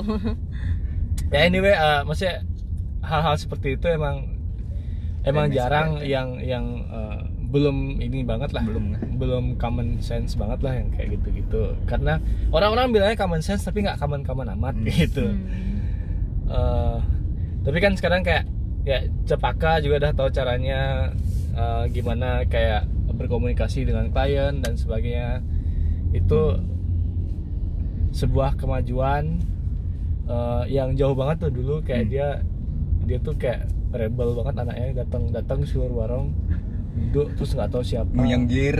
[1.30, 2.42] ya anyway uh, maksudnya
[3.02, 4.40] hal-hal seperti itu emang
[5.22, 6.10] emang jarang sekali.
[6.10, 8.96] yang yang uh, belum ini banget lah Belum.
[9.14, 12.16] belum common sense banget lah yang kayak gitu-gitu karena
[12.48, 14.88] orang-orang bilangnya common sense tapi nggak common common amat Hmm.
[14.88, 15.76] gitu Hmm.
[16.48, 16.98] Uh,
[17.60, 18.48] tapi kan sekarang kayak
[18.82, 21.12] ya Cepaka juga udah tahu caranya
[21.52, 25.44] uh, gimana kayak berkomunikasi dengan klien dan sebagainya
[26.10, 26.56] itu
[28.12, 29.40] sebuah kemajuan
[30.24, 32.10] uh, yang jauh banget tuh dulu kayak Hmm.
[32.10, 32.28] dia
[33.02, 36.32] dia tuh kayak rebel banget anaknya datang datang ke seluruh warung
[36.92, 38.12] duduk terus nggak tahu siapa.
[38.24, 38.78] Yang gear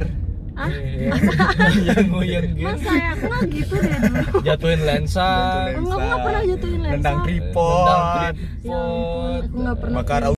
[0.52, 0.68] Ah?
[1.88, 4.44] Yang nguyang gitu Masa ya aku nggak gitu deh dulu.
[4.44, 5.28] Jatuhin lensa.
[5.72, 6.92] Enggak, aku nggak pernah jatuhin lensa.
[6.92, 7.88] Nendang Nendang tripod.
[7.88, 9.96] Ya tripod aku nggak pernah.
[10.04, 10.20] Bakar.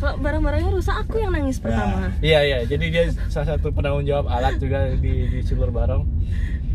[0.00, 2.08] Kalau barang-barangnya rusak aku yang nangis pertama.
[2.24, 6.08] Iya iya, jadi dia salah satu penanggung jawab alat juga di di Silur Barong.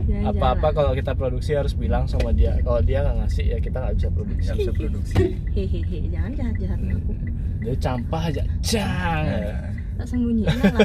[0.05, 0.37] Jalan-jalan.
[0.37, 2.53] Apa-apa kalau kita produksi harus bilang sama dia.
[2.61, 4.45] Kalau dia nggak ngasih ya kita nggak bisa produksi.
[4.45, 5.23] nggak bisa produksi
[5.57, 7.13] Hehehe, jangan jahat-jahat aku
[7.65, 9.25] Dia campah aja, cang.
[9.95, 10.79] Tak sembunyiin lah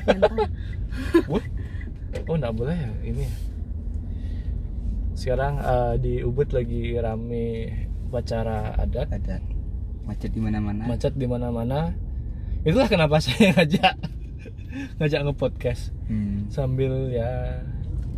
[2.27, 3.27] oh nggak boleh ya ini.
[5.15, 7.47] Sekarang eh, di Ubud lagi rame
[8.11, 9.39] upacara adat, ada
[10.03, 11.95] macet di mana-mana macet di mana-mana.
[12.65, 13.95] Itulah kenapa saya ngajak
[14.99, 15.93] ngajak nge-podcast.
[16.11, 16.51] Hmm.
[16.51, 17.63] sambil ya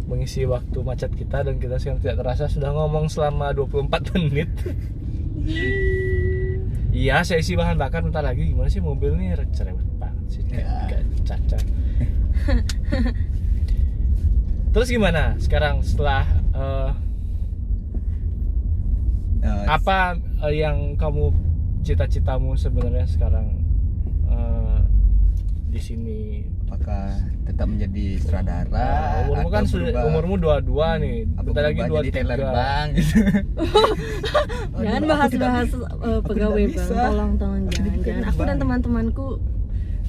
[0.04, 4.50] mengisi waktu macet kita dan kita sekarang tidak terasa sudah ngomong selama 24 menit.
[6.92, 8.48] Iya saya isi bahan bakar bentar lagi.
[8.48, 9.38] Gimana sih mobil nih?
[9.50, 10.42] Cerewet banget sih.
[10.44, 10.98] Kayak, Ya.
[11.24, 11.62] cacat
[14.72, 16.90] terus gimana sekarang setelah Eh,
[19.66, 20.14] apa
[20.46, 21.34] eh, yang kamu
[21.82, 23.61] cita-citamu sebenarnya sekarang
[25.72, 26.20] di sini.
[26.62, 32.00] Apakah tetap menjadi sutradara Nah, umurmu kan berubah- umurmu dua dua nih bentar lagi dua
[32.02, 33.16] tiga Bang gitu.
[34.82, 36.72] Jangan bahas bahas eh, pegawai bang.
[36.74, 36.94] Bisa.
[36.94, 39.26] tolong tolong Aku jangan aku dan teman-temanku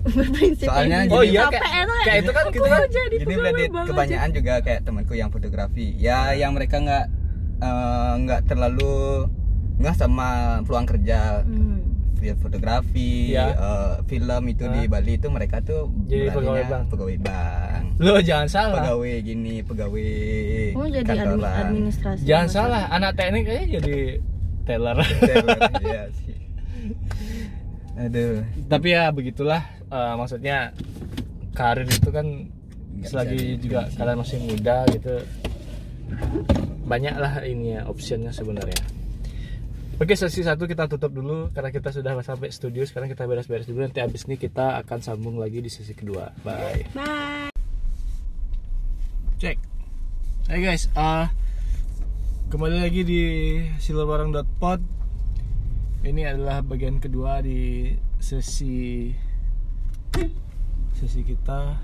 [0.15, 3.33] berprinsip Soalnya kayak gini- oh iya kayak, itu kayak itu kan kita kan jadi Jadi
[3.33, 3.83] berarti aja.
[3.85, 5.87] kebanyakan juga kayak temanku yang fotografi.
[5.97, 7.05] Ya yang mereka nggak
[7.59, 9.27] eh, nggak terlalu
[9.73, 10.27] nggak sama
[10.61, 11.39] peluang kerja.
[11.41, 11.92] Hmm.
[12.23, 13.51] Via fotografi, Ya.
[13.51, 14.87] eh, film itu di?
[14.87, 16.83] Bali itu mereka tuh Jadi pegawai bank.
[16.87, 17.83] pegawai bank.
[17.95, 20.07] lo jangan salah Pegawai gini, pegawai
[20.73, 21.63] Oh jadi admi- kantoran.
[21.67, 22.21] administrasi.
[22.23, 22.55] jangan masa.
[22.57, 23.97] salah anak teknik aja jadi
[24.63, 24.97] teller
[25.83, 26.35] Iya sih.
[27.95, 28.41] Aduh.
[28.65, 30.71] tapi ya begitulah eh, maksudnya
[31.51, 32.25] karir itu kan
[32.93, 35.15] Nggak selagi juga kalian masih muda gitu
[36.83, 38.77] banyak lah ini ya optionnya sebenarnya
[40.01, 42.81] Oke sesi satu kita tutup dulu karena kita sudah sampai studio.
[42.81, 43.85] Sekarang kita beres-beres dulu.
[43.85, 46.33] Nanti abis ini kita akan sambung lagi di sesi kedua.
[46.41, 46.89] Bye.
[46.97, 47.53] Bye.
[49.37, 49.59] cek.
[50.49, 50.89] Hai guys.
[50.97, 51.29] Ah
[52.47, 53.23] kembali lagi di
[53.81, 54.79] silverbarang.pod
[56.05, 57.89] ini adalah bagian kedua di
[58.21, 59.09] sesi
[60.97, 61.75] sesi kita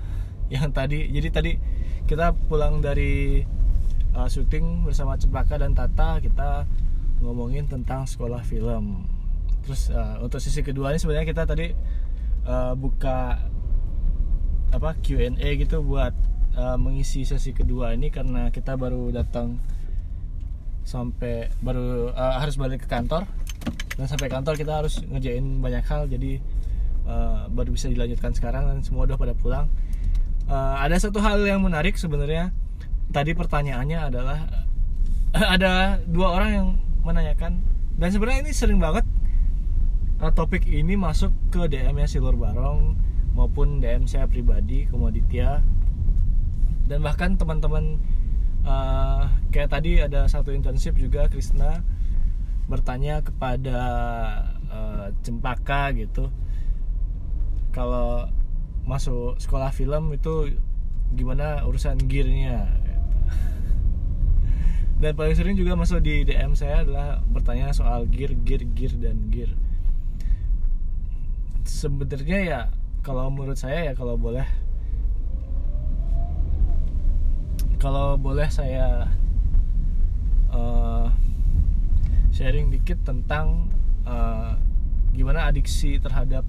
[0.50, 1.10] yang tadi.
[1.14, 1.52] Jadi tadi
[2.10, 3.44] kita pulang dari
[4.18, 6.18] uh, syuting bersama Cempaka dan Tata.
[6.18, 6.66] Kita
[7.20, 9.04] ngomongin tentang sekolah film.
[9.64, 11.72] Terus uh, untuk sesi kedua ini sebenarnya kita tadi
[12.48, 13.38] uh, buka
[14.70, 16.14] apa Q&A gitu buat
[16.56, 19.58] uh, mengisi sesi kedua ini karena kita baru datang
[20.86, 23.28] sampai baru uh, harus balik ke kantor.
[24.00, 26.40] Dan sampai kantor kita harus ngerjain banyak hal jadi
[27.04, 29.66] uh, baru bisa dilanjutkan sekarang dan semua udah pada pulang.
[30.48, 32.50] Uh, ada satu hal yang menarik sebenarnya.
[33.10, 34.38] Tadi pertanyaannya adalah
[35.54, 36.68] ada dua orang yang
[37.02, 37.62] menanyakan
[38.00, 39.04] dan sebenarnya ini sering banget
[40.20, 42.96] uh, topik ini masuk ke DM nya Silur Barong
[43.32, 45.64] maupun DM saya pribadi Komoditya
[46.90, 48.02] dan bahkan teman-teman
[48.66, 51.80] uh, kayak tadi ada satu internship juga Krisna
[52.66, 53.78] bertanya kepada
[54.70, 56.30] uh, Cempaka gitu
[57.70, 58.26] kalau
[58.86, 60.58] masuk sekolah film itu
[61.14, 62.66] gimana urusan gearnya
[65.00, 69.32] dan paling sering juga masuk di DM saya adalah bertanya soal gear, gear, gear dan
[69.32, 69.48] gear
[71.64, 72.60] sebenarnya ya
[73.00, 74.44] kalau menurut saya ya kalau boleh
[77.80, 79.08] kalau boleh saya
[80.52, 81.06] eh,
[82.36, 83.72] sharing dikit tentang
[84.04, 84.52] eh,
[85.16, 86.44] gimana adiksi terhadap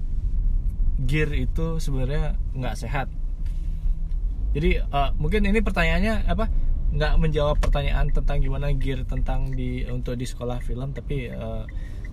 [1.08, 3.08] gear itu sebenarnya nggak sehat.
[4.52, 6.52] Jadi eh, mungkin ini pertanyaannya apa?
[6.92, 11.64] Nggak menjawab pertanyaan tentang gimana gear tentang di untuk di sekolah film, tapi eh,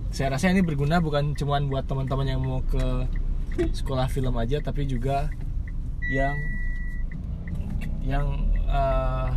[0.09, 3.05] saya rasa ini berguna bukan cuma buat teman-teman yang mau ke
[3.79, 5.27] sekolah film aja, tapi juga
[6.09, 6.35] yang
[8.07, 8.27] yang
[8.65, 9.29] eh,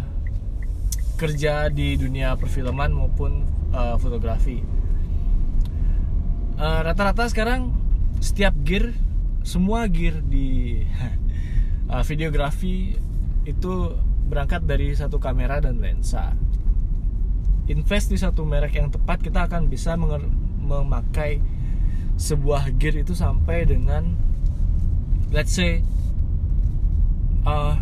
[1.18, 3.42] kerja di dunia perfilman maupun
[3.74, 4.62] eh, fotografi.
[6.62, 7.74] Rata-rata sekarang
[8.22, 8.94] setiap gear
[9.42, 10.78] semua gear di
[11.90, 12.94] uh, videografi
[13.42, 13.74] itu
[14.32, 16.32] berangkat dari satu kamera dan lensa.
[17.68, 21.44] Invest di satu merek yang tepat, kita akan bisa memakai
[22.16, 24.16] sebuah gear itu sampai dengan
[25.28, 25.84] let's say
[27.44, 27.76] uh,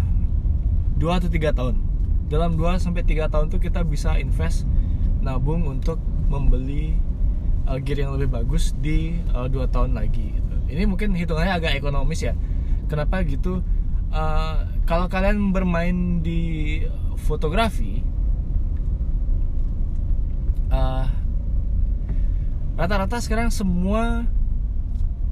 [0.99, 1.77] 2 atau 3 tahun.
[2.27, 4.67] Dalam 2 sampai 3 tahun itu kita bisa invest
[5.23, 6.99] nabung untuk membeli
[7.71, 10.57] uh, gear yang lebih bagus di uh, 2 tahun lagi gitu.
[10.67, 12.35] Ini mungkin hitungannya agak ekonomis ya.
[12.91, 13.63] Kenapa gitu?
[14.11, 16.83] Uh, kalau kalian bermain di
[17.15, 18.03] fotografi,
[20.67, 21.07] uh,
[22.75, 24.27] rata-rata sekarang semua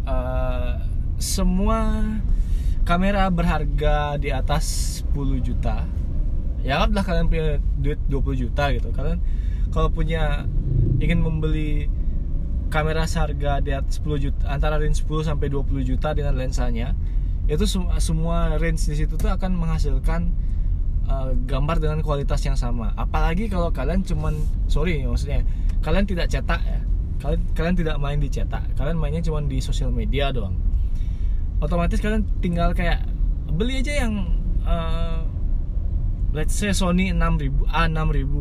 [0.07, 0.79] uh,
[1.19, 2.07] semua
[2.87, 5.83] kamera berharga di atas 10 juta.
[6.63, 8.95] Ya anggaplah kalian punya duit 20 juta gitu.
[8.95, 9.19] Kalian
[9.75, 10.47] kalau punya
[11.03, 11.91] ingin membeli
[12.71, 16.95] kamera seharga di atas 10 juta antara range 10 sampai 20 juta dengan lensanya
[17.49, 20.29] itu sem- semua range di situ tuh akan menghasilkan
[21.09, 22.93] uh, gambar dengan kualitas yang sama.
[22.95, 24.37] Apalagi kalau kalian cuman
[24.69, 25.43] sorry maksudnya
[25.81, 26.81] kalian tidak cetak ya.
[27.19, 28.63] Kalian kalian tidak main di cetak.
[28.77, 30.55] Kalian mainnya cuman di sosial media doang.
[31.59, 33.03] Otomatis kalian tinggal kayak
[33.49, 34.29] beli aja yang
[34.63, 35.25] uh,
[36.37, 38.37] let's say Sony 6000 A6000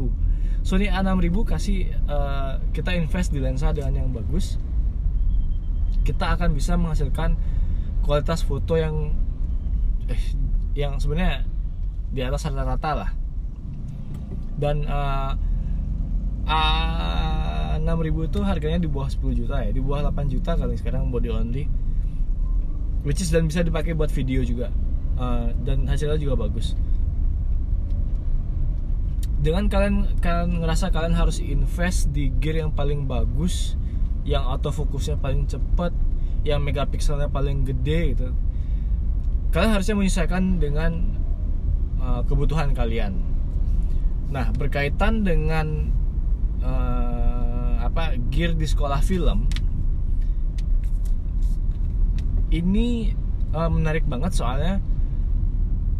[0.67, 1.79] Sony A6000 kasih
[2.11, 4.59] uh, kita invest di lensa dengan yang bagus.
[6.03, 7.39] Kita akan bisa menghasilkan
[8.07, 9.11] kualitas foto yang
[10.07, 10.23] eh,
[10.79, 11.43] yang sebenarnya
[12.15, 13.11] di atas rata-rata lah.
[14.57, 15.35] Dan uh,
[16.47, 21.29] A6000 itu harganya di bawah 10 juta ya di bawah 8 juta kali sekarang body
[21.29, 21.67] only.
[23.03, 24.71] Which is dan bisa dipakai buat video juga.
[25.19, 26.79] Uh, dan hasilnya juga bagus.
[29.37, 33.77] Dengan kalian kalian ngerasa kalian harus invest di gear yang paling bagus
[34.27, 35.93] yang autofocusnya paling cepat
[36.47, 38.31] yang megapikselnya paling gede gitu.
[39.51, 40.91] Kalian harusnya menyesuaikan dengan
[41.99, 43.19] uh, kebutuhan kalian.
[44.31, 45.91] Nah berkaitan dengan
[46.63, 49.47] uh, apa gear di sekolah film
[52.51, 53.11] ini
[53.51, 54.79] uh, menarik banget soalnya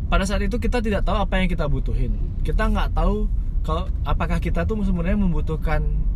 [0.08, 2.16] pada saat itu kita tidak tahu apa yang kita butuhin.
[2.48, 3.28] Kita nggak tahu
[3.68, 6.07] kalau apakah kita tuh sebenarnya membutuhkan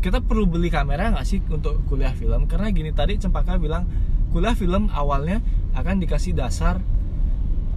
[0.00, 2.48] kita perlu beli kamera nggak sih untuk kuliah film?
[2.48, 3.84] Karena gini tadi Cempaka bilang
[4.32, 5.44] kuliah film awalnya
[5.76, 6.80] akan dikasih dasar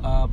[0.02, 0.28] uh,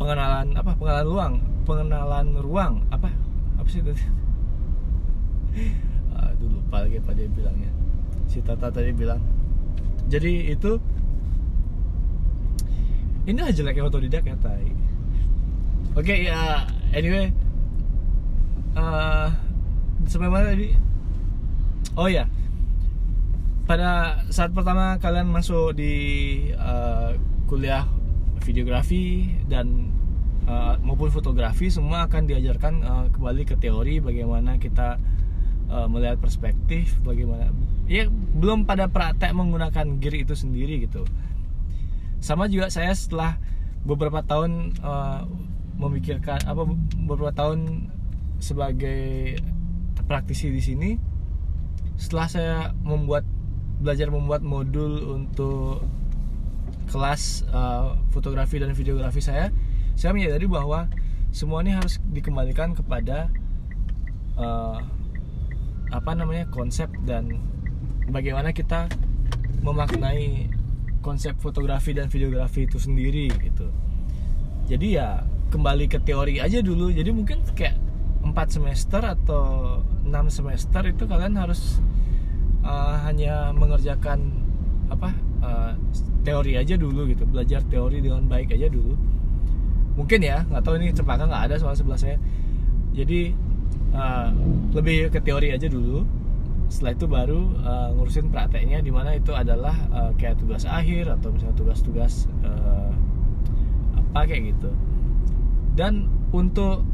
[0.00, 0.72] pengenalan apa?
[0.74, 1.34] Pengenalan ruang
[1.68, 2.74] pengenalan ruang.
[2.88, 3.12] Apa?
[3.60, 4.00] Apa sih tadi
[6.16, 7.68] aduh lupa lagi apa dia bilangnya.
[8.24, 9.20] Si Tata tadi bilang.
[10.08, 10.80] Jadi itu
[13.28, 14.72] ini aja jeleknya otodidak ya tai.
[15.92, 16.64] Oke okay, ya
[16.96, 17.28] anyway
[18.78, 19.28] uh,
[20.08, 20.72] sampai mana tadi?
[21.94, 22.26] Oh ya
[23.68, 25.92] pada saat pertama kalian masuk di
[26.56, 27.12] uh,
[27.44, 27.84] kuliah
[28.40, 29.92] videografi dan
[30.48, 34.96] uh, maupun fotografi semua akan diajarkan uh, kembali ke teori bagaimana kita
[35.68, 37.52] uh, melihat perspektif bagaimana
[37.84, 41.04] ya belum pada praktek menggunakan gear itu sendiri gitu.
[42.24, 43.36] Sama juga saya setelah
[43.84, 45.28] beberapa tahun uh,
[45.76, 46.64] memikirkan apa
[47.04, 47.92] beberapa tahun
[48.40, 49.36] sebagai
[50.06, 50.90] praktisi di sini
[51.98, 52.56] setelah saya
[52.86, 53.26] membuat
[53.82, 55.82] belajar membuat modul untuk
[56.88, 59.50] kelas uh, fotografi dan videografi saya
[59.98, 60.86] saya menyadari bahwa
[61.34, 63.28] semua ini harus dikembalikan kepada
[64.38, 64.80] uh,
[65.92, 67.40] apa namanya konsep dan
[68.08, 68.88] bagaimana kita
[69.60, 70.48] memaknai
[71.00, 73.68] konsep fotografi dan videografi itu sendiri gitu.
[74.68, 76.92] Jadi ya kembali ke teori aja dulu.
[76.92, 77.80] Jadi mungkin kayak
[78.32, 79.44] 4 semester atau
[80.04, 81.80] 6 semester itu kalian harus
[82.64, 84.32] uh, hanya mengerjakan
[84.88, 85.12] apa
[85.44, 85.72] uh,
[86.24, 88.96] teori aja dulu gitu belajar teori dengan baik aja dulu.
[89.98, 92.16] Mungkin ya nggak tahu ini cempaka nggak ada soal sebelah saya.
[92.96, 93.32] Jadi
[93.92, 94.30] uh,
[94.74, 96.04] lebih ke teori aja dulu.
[96.68, 101.32] Setelah itu baru uh, ngurusin prakteknya di mana itu adalah uh, kayak tugas akhir atau
[101.32, 102.92] misalnya tugas-tugas uh,
[103.96, 104.70] apa kayak gitu.
[105.72, 106.84] Dan untuk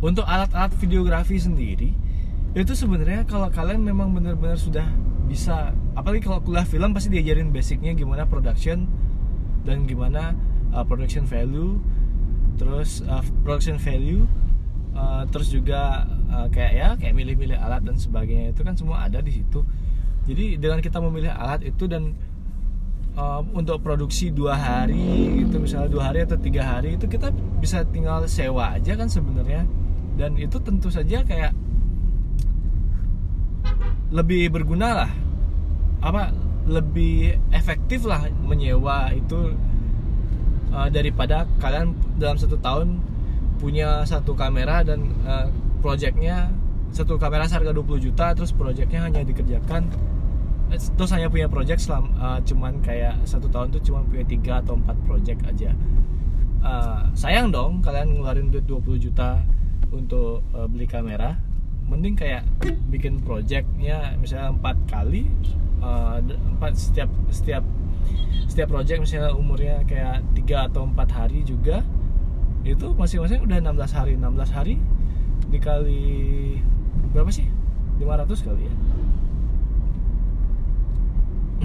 [0.00, 1.92] untuk alat-alat videografi sendiri
[2.56, 4.84] itu sebenarnya kalau kalian memang benar-benar sudah
[5.30, 8.90] bisa apalagi kalau kuliah film pasti diajarin basicnya gimana production
[9.62, 10.34] dan gimana
[10.74, 11.78] uh, production value
[12.58, 14.26] terus uh, production value
[14.96, 18.52] uh, terus juga uh, kayak ya kayak milih-milih alat dan sebagainya.
[18.52, 19.62] Itu kan semua ada di situ.
[20.28, 22.14] Jadi dengan kita memilih alat itu dan
[23.16, 27.82] uh, untuk produksi dua hari gitu misalnya dua hari atau tiga hari itu kita bisa
[27.88, 29.64] tinggal sewa aja kan sebenarnya
[30.18, 31.52] dan itu tentu saja kayak
[34.10, 35.10] lebih berguna lah.
[36.00, 36.34] Apa
[36.66, 39.54] lebih efektif lah menyewa itu
[40.74, 43.00] uh, daripada kalian dalam satu tahun
[43.58, 45.48] punya satu kamera dan uh,
[45.84, 46.48] projectnya
[46.90, 49.86] satu kamera seharga 20 juta terus projectnya hanya dikerjakan
[50.74, 54.52] eh, terus hanya punya project selam, uh, cuman kayak satu tahun tuh cuma punya tiga
[54.62, 55.70] atau empat project aja.
[56.60, 59.40] Uh, sayang dong kalian ngeluarin duit 20 juta
[59.90, 61.38] untuk uh, beli kamera
[61.90, 62.46] mending kayak
[62.92, 65.26] bikin projectnya misalnya empat kali
[66.54, 67.64] empat uh, setiap setiap
[68.46, 71.82] setiap project misalnya umurnya kayak tiga atau empat hari juga
[72.60, 74.12] itu masing-masing udah 16 hari.
[74.20, 74.76] 16 hari
[75.48, 76.60] dikali
[77.16, 77.48] berapa sih?
[77.98, 78.74] 500 kali ya.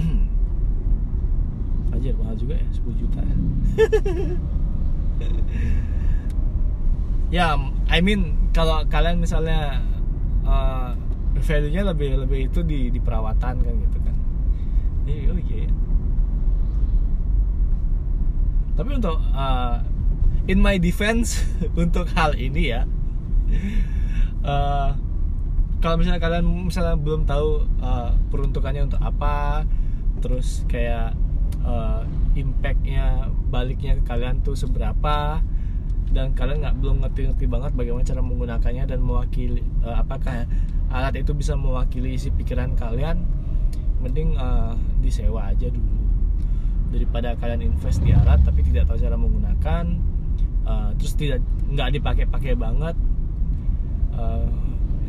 [1.96, 3.36] Aja mahal juga ya 10 juta ya.
[7.26, 9.82] Ya I mean kalau kalian misalnya
[10.42, 10.94] uh,
[11.38, 14.16] value-nya lebih lebih itu di di perawatan kan gitu kan
[15.06, 15.70] iya oh iya yeah.
[18.74, 19.80] tapi untuk uh,
[20.50, 21.46] in my defense
[21.78, 22.82] untuk hal ini ya
[24.42, 24.96] uh,
[25.78, 29.68] kalau misalnya kalian misalnya belum tahu uh, peruntukannya untuk apa
[30.24, 31.14] terus kayak
[31.62, 32.02] uh,
[32.34, 35.44] impactnya baliknya ke kalian tuh seberapa
[36.16, 40.48] dan kalian nggak belum ngerti-ngerti banget bagaimana cara menggunakannya dan mewakili uh, apakah
[40.88, 43.20] alat itu bisa mewakili isi pikiran kalian
[44.00, 44.72] mending uh,
[45.04, 45.92] disewa aja dulu.
[46.88, 49.84] Daripada kalian invest di alat tapi tidak tahu cara menggunakan
[50.64, 52.96] uh, terus tidak nggak dipakai-pakai banget
[54.16, 54.48] uh,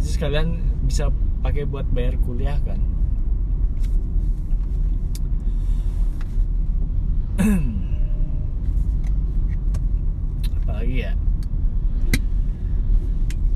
[0.03, 1.07] terus kalian bisa
[1.39, 2.83] pakai buat bayar kuliah kan.
[10.87, 11.11] apalagi ya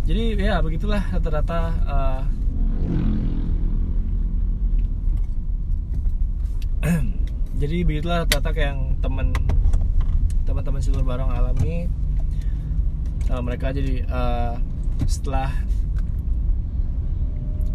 [0.04, 2.28] jadi ya begitulah rata-rata uh,
[7.62, 9.32] jadi begitulah rata-rata yang teman
[10.44, 11.88] teman-teman silver barong alami.
[13.30, 14.58] Uh, mereka jadi uh,
[15.08, 15.54] setelah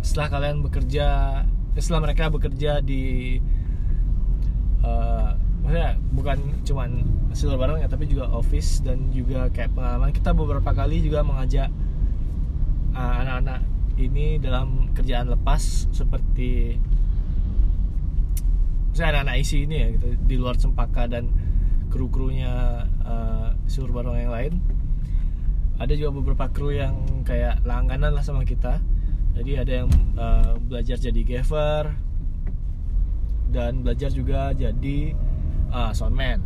[0.04, 1.40] setelah kalian bekerja
[1.78, 3.38] setelah mereka bekerja di
[5.66, 6.90] maksudnya bukan cuman
[7.34, 10.14] silver barong ya tapi juga office dan juga kayak pengalaman.
[10.14, 11.66] Kita beberapa kali juga mengajak
[12.94, 13.66] uh, anak-anak
[13.98, 16.78] ini dalam kerjaan lepas seperti
[18.94, 21.34] saya anak-anak isi ini ya gitu di luar Cempaka dan
[21.90, 23.50] kru-krunya uh,
[23.90, 24.62] Barong yang lain.
[25.82, 28.78] Ada juga beberapa kru yang kayak langganan lah sama kita.
[29.36, 31.92] Jadi ada yang uh, belajar jadi gaver
[33.52, 35.12] dan belajar juga jadi
[35.70, 36.42] uh, soundman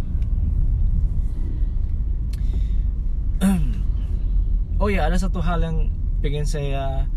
[4.82, 5.76] oh ya ada satu hal yang
[6.20, 7.08] pengen saya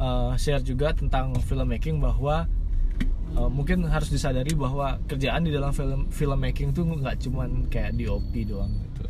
[0.00, 2.48] uh, share juga tentang filmmaking bahwa
[3.36, 8.32] uh, mungkin harus disadari bahwa kerjaan di dalam film filmmaking tuh nggak cuman kayak DOP
[8.48, 9.04] doang gitu.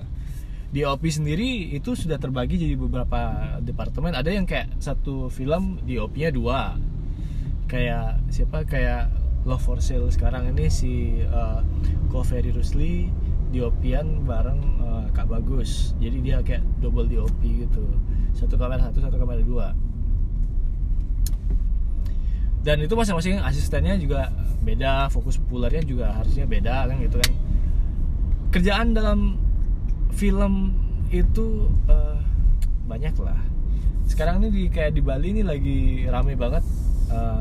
[0.70, 4.14] DOP sendiri itu sudah terbagi jadi beberapa departemen.
[4.14, 6.78] Ada yang kayak satu film DOP-nya dua.
[7.66, 8.62] Kayak siapa?
[8.62, 9.10] Kayak
[9.48, 10.08] Love for Sale.
[10.12, 11.64] Sekarang ini si uh,
[12.52, 13.08] Rusli
[13.50, 15.96] DOP-an bareng uh, Kak Bagus.
[15.98, 17.84] Jadi dia kayak double DOP gitu.
[18.36, 19.72] Satu kamera satu satu kamera dua.
[22.60, 24.28] Dan itu masing-masing asistennya juga
[24.60, 27.32] beda fokus populernya juga harusnya beda kan gitu kan.
[28.52, 29.40] Kerjaan dalam
[30.12, 30.76] film
[31.08, 32.20] itu uh,
[32.84, 33.40] banyak lah.
[34.04, 36.66] Sekarang ini di kayak di Bali ini lagi rame banget
[37.08, 37.40] uh,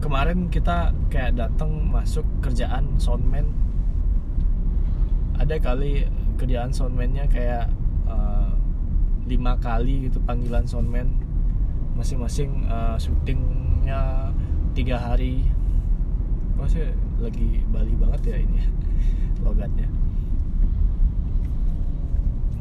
[0.00, 3.44] kemarin kita kayak datang masuk kerjaan soundman.
[5.36, 6.08] Ada kali
[6.40, 7.68] kerjaan soundmannya kayak
[8.08, 8.52] uh,
[9.28, 11.12] lima kali gitu panggilan soundman.
[11.94, 14.32] Masing-masing uh, syutingnya
[14.72, 15.44] tiga hari.
[16.56, 18.60] Masih lagi Bali banget ya ini
[19.44, 19.88] logatnya.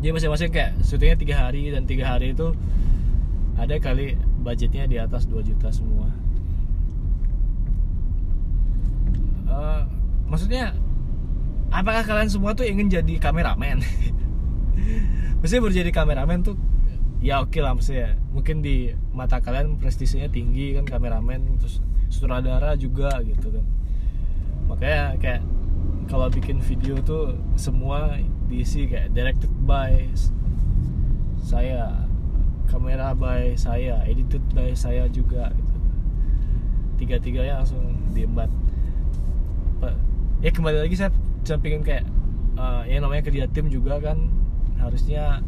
[0.03, 2.51] Dia masing-masing kayak syutingnya tiga hari dan tiga hari itu
[3.59, 6.28] ada kali budgetnya di atas 2 juta semua
[9.49, 9.83] uh,
[10.29, 10.77] maksudnya
[11.73, 13.81] apakah kalian semua tuh ingin jadi kameramen?
[15.39, 16.55] Maksudnya baru jadi kameramen tuh
[17.23, 18.19] ya oke okay lah maksudnya.
[18.35, 21.79] Mungkin di mata kalian prestisnya tinggi kan kameramen terus
[22.11, 23.65] sutradara juga gitu kan.
[24.67, 25.41] Makanya kayak
[26.09, 28.17] kalau bikin video tuh semua
[28.49, 30.09] diisi kayak directed by
[31.39, 32.03] saya
[32.65, 35.77] kamera by saya edited by saya juga gitu.
[36.99, 38.51] Tiga tiganya langsung diembat
[40.39, 41.11] ya kembali lagi saya
[41.43, 42.07] saya kayak
[42.55, 44.31] uh, yang namanya kerja tim juga kan
[44.79, 45.43] harusnya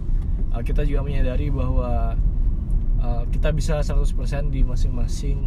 [0.52, 2.20] uh, kita juga menyadari bahwa
[3.00, 5.40] uh, kita bisa 100% di masing-masing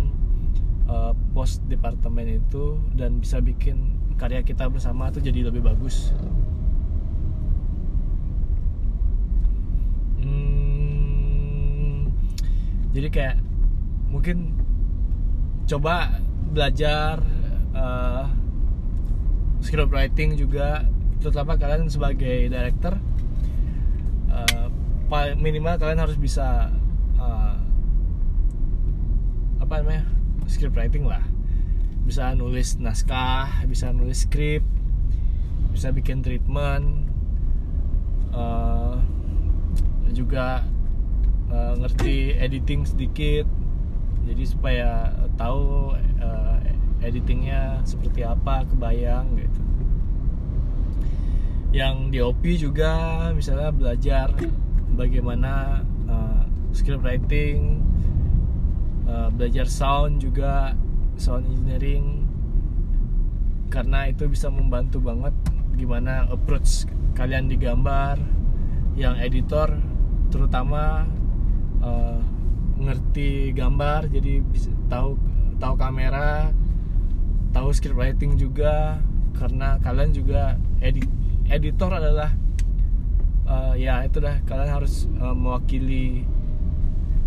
[0.89, 6.17] uh, pos departemen itu dan bisa bikin karya kita bersama tuh jadi lebih bagus.
[10.25, 12.09] Hmm,
[12.97, 13.37] jadi kayak
[14.09, 14.57] mungkin
[15.69, 16.17] coba
[16.55, 17.21] belajar
[17.77, 18.44] uh,
[19.65, 20.85] script writing juga
[21.25, 23.01] terutama kalian sebagai director
[24.29, 24.69] uh,
[25.41, 26.69] minimal kalian harus bisa
[27.17, 27.57] uh,
[29.63, 30.05] apa namanya
[30.45, 31.23] script writing lah.
[32.05, 34.61] Bisa nulis naskah bisa nulis skrip
[35.73, 37.09] bisa bikin treatment
[38.37, 39.01] uh,
[40.13, 40.63] juga
[41.49, 43.49] uh, ngerti editing sedikit.
[44.25, 46.57] Jadi supaya tahu uh,
[47.05, 49.54] editingnya seperti apa kebayang gitu
[51.75, 54.31] yang di OP juga misalnya belajar
[54.95, 57.83] bagaimana uh, script writing
[59.11, 60.79] uh, belajar sound juga
[61.19, 62.23] sound engineering.
[63.75, 65.35] Karena itu bisa membantu banget
[65.75, 66.87] gimana approach
[67.19, 68.23] kalian digambar
[68.95, 69.75] yang editor
[70.31, 71.11] terutama
[71.83, 72.23] uh,
[72.79, 75.19] ngerti gambar jadi bisa tahu
[75.59, 76.55] tahu kamera
[77.51, 79.03] tahu script writing juga.
[79.35, 81.11] Karena kalian juga edit
[81.49, 82.31] editor adalah
[83.49, 84.41] uh, ya itu dah.
[84.45, 86.25] Kalian harus uh, mewakili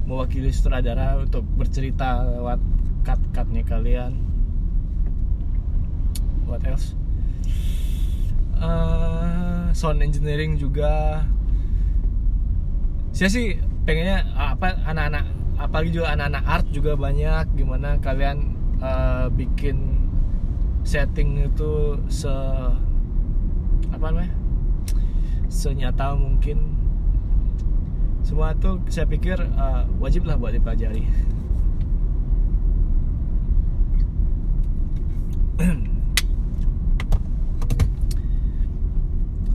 [0.07, 2.59] mewakili sutradara untuk bercerita lewat
[3.03, 4.15] cut-cutnya kalian.
[6.47, 6.95] What else?
[8.57, 11.27] Uh, sound engineering juga.
[13.11, 15.25] Saya sih pengennya apa anak-anak
[15.57, 17.51] apalagi juga anak-anak art juga banyak.
[17.59, 20.07] Gimana kalian uh, bikin
[20.87, 22.31] setting itu se
[23.97, 24.31] apa namanya?
[25.49, 26.77] Senyata mungkin.
[28.21, 31.03] Semua itu saya pikir uh, wajib lah buat dipelajari.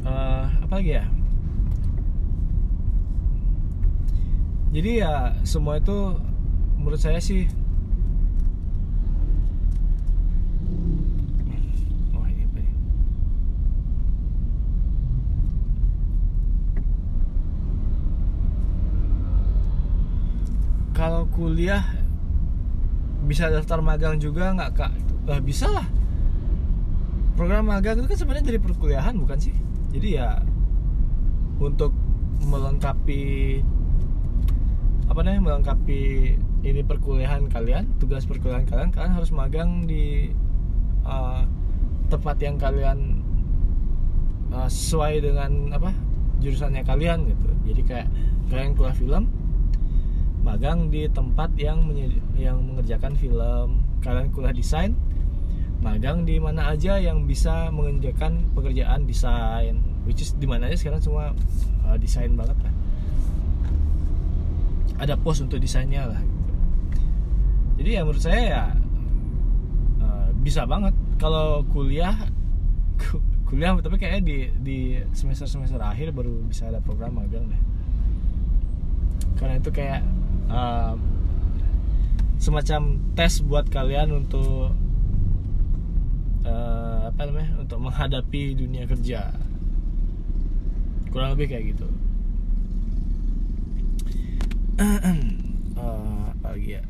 [0.02, 1.06] Uh, apa lagi ya?
[4.72, 6.16] Jadi ya semua itu
[6.80, 7.44] menurut saya sih
[12.16, 12.72] oh ini apa ya?
[20.96, 21.82] kalau kuliah
[23.26, 24.92] bisa daftar magang juga nggak kak?
[25.42, 25.86] Bisa lah.
[27.34, 29.54] Program magang itu kan sebenarnya dari perkuliahan bukan sih?
[29.90, 30.38] Jadi ya
[31.58, 31.90] untuk
[32.46, 33.58] melengkapi
[35.10, 36.02] apa namanya melengkapi
[36.62, 40.30] ini perkuliahan kalian tugas perkuliahan kalian kalian harus magang di
[41.02, 41.42] uh,
[42.06, 43.18] tempat yang kalian
[44.54, 45.90] uh, sesuai dengan apa
[46.38, 47.50] jurusannya kalian gitu.
[47.66, 48.08] Jadi kayak
[48.54, 49.41] kalian kuliah film
[50.42, 51.86] magang di tempat yang
[52.34, 53.86] yang mengerjakan film.
[54.02, 54.98] Kalian kuliah desain
[55.82, 59.82] magang di mana aja yang bisa mengerjakan pekerjaan desain.
[60.06, 61.34] Which is di mana aja sekarang semua
[61.86, 62.74] uh, desain banget lah.
[65.02, 66.42] Ada pos untuk desainnya lah gitu.
[67.82, 68.64] jadi ya menurut saya ya
[70.02, 70.94] uh, bisa banget.
[71.18, 72.14] Kalau kuliah
[72.98, 74.78] ku- kuliah tapi kayaknya di di
[75.14, 77.62] semester semester akhir baru bisa ada program magang deh.
[79.38, 80.06] Karena itu kayak
[80.52, 80.94] uh,
[82.42, 84.74] semacam tes buat kalian untuk
[86.42, 89.30] eh, apa namanya untuk menghadapi dunia kerja.
[91.14, 91.86] Kurang lebih kayak gitu.
[95.78, 96.82] Apa lagi ya?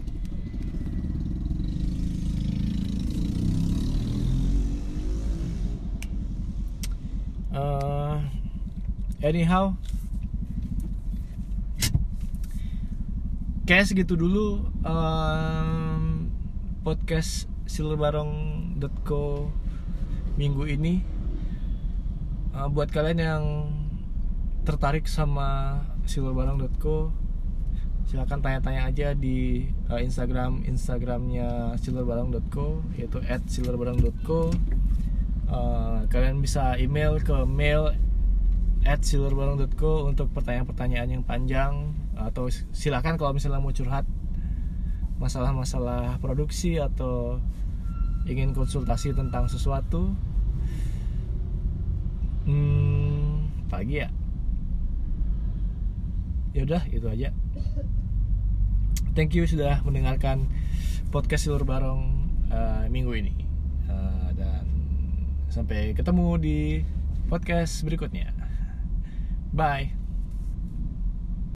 [7.52, 8.16] Eh,
[9.20, 9.76] anyhow
[13.62, 16.26] kayak segitu dulu em,
[16.82, 19.48] podcast silverbarong.co
[20.34, 20.94] minggu ini.
[22.52, 23.44] Eh, buat kalian yang
[24.66, 27.14] tertarik sama silverbarong.co
[28.02, 33.46] silahkan tanya-tanya aja di eh, Instagram Instagramnya silverbarong.co yaitu at
[35.52, 37.94] Eh, kalian bisa email ke mail
[38.82, 44.04] at untuk pertanyaan-pertanyaan yang panjang atau silakan kalau misalnya mau curhat
[45.22, 47.38] masalah-masalah produksi atau
[48.26, 50.14] ingin konsultasi tentang sesuatu
[52.46, 54.08] hmm, pagi ya.
[56.52, 57.30] Ya udah itu aja.
[59.16, 60.48] Thank you sudah mendengarkan
[61.12, 63.34] podcast Silur Barong eh, minggu ini.
[63.88, 64.64] Eh, dan
[65.48, 66.58] sampai ketemu di
[67.30, 68.34] podcast berikutnya.
[69.52, 70.01] Bye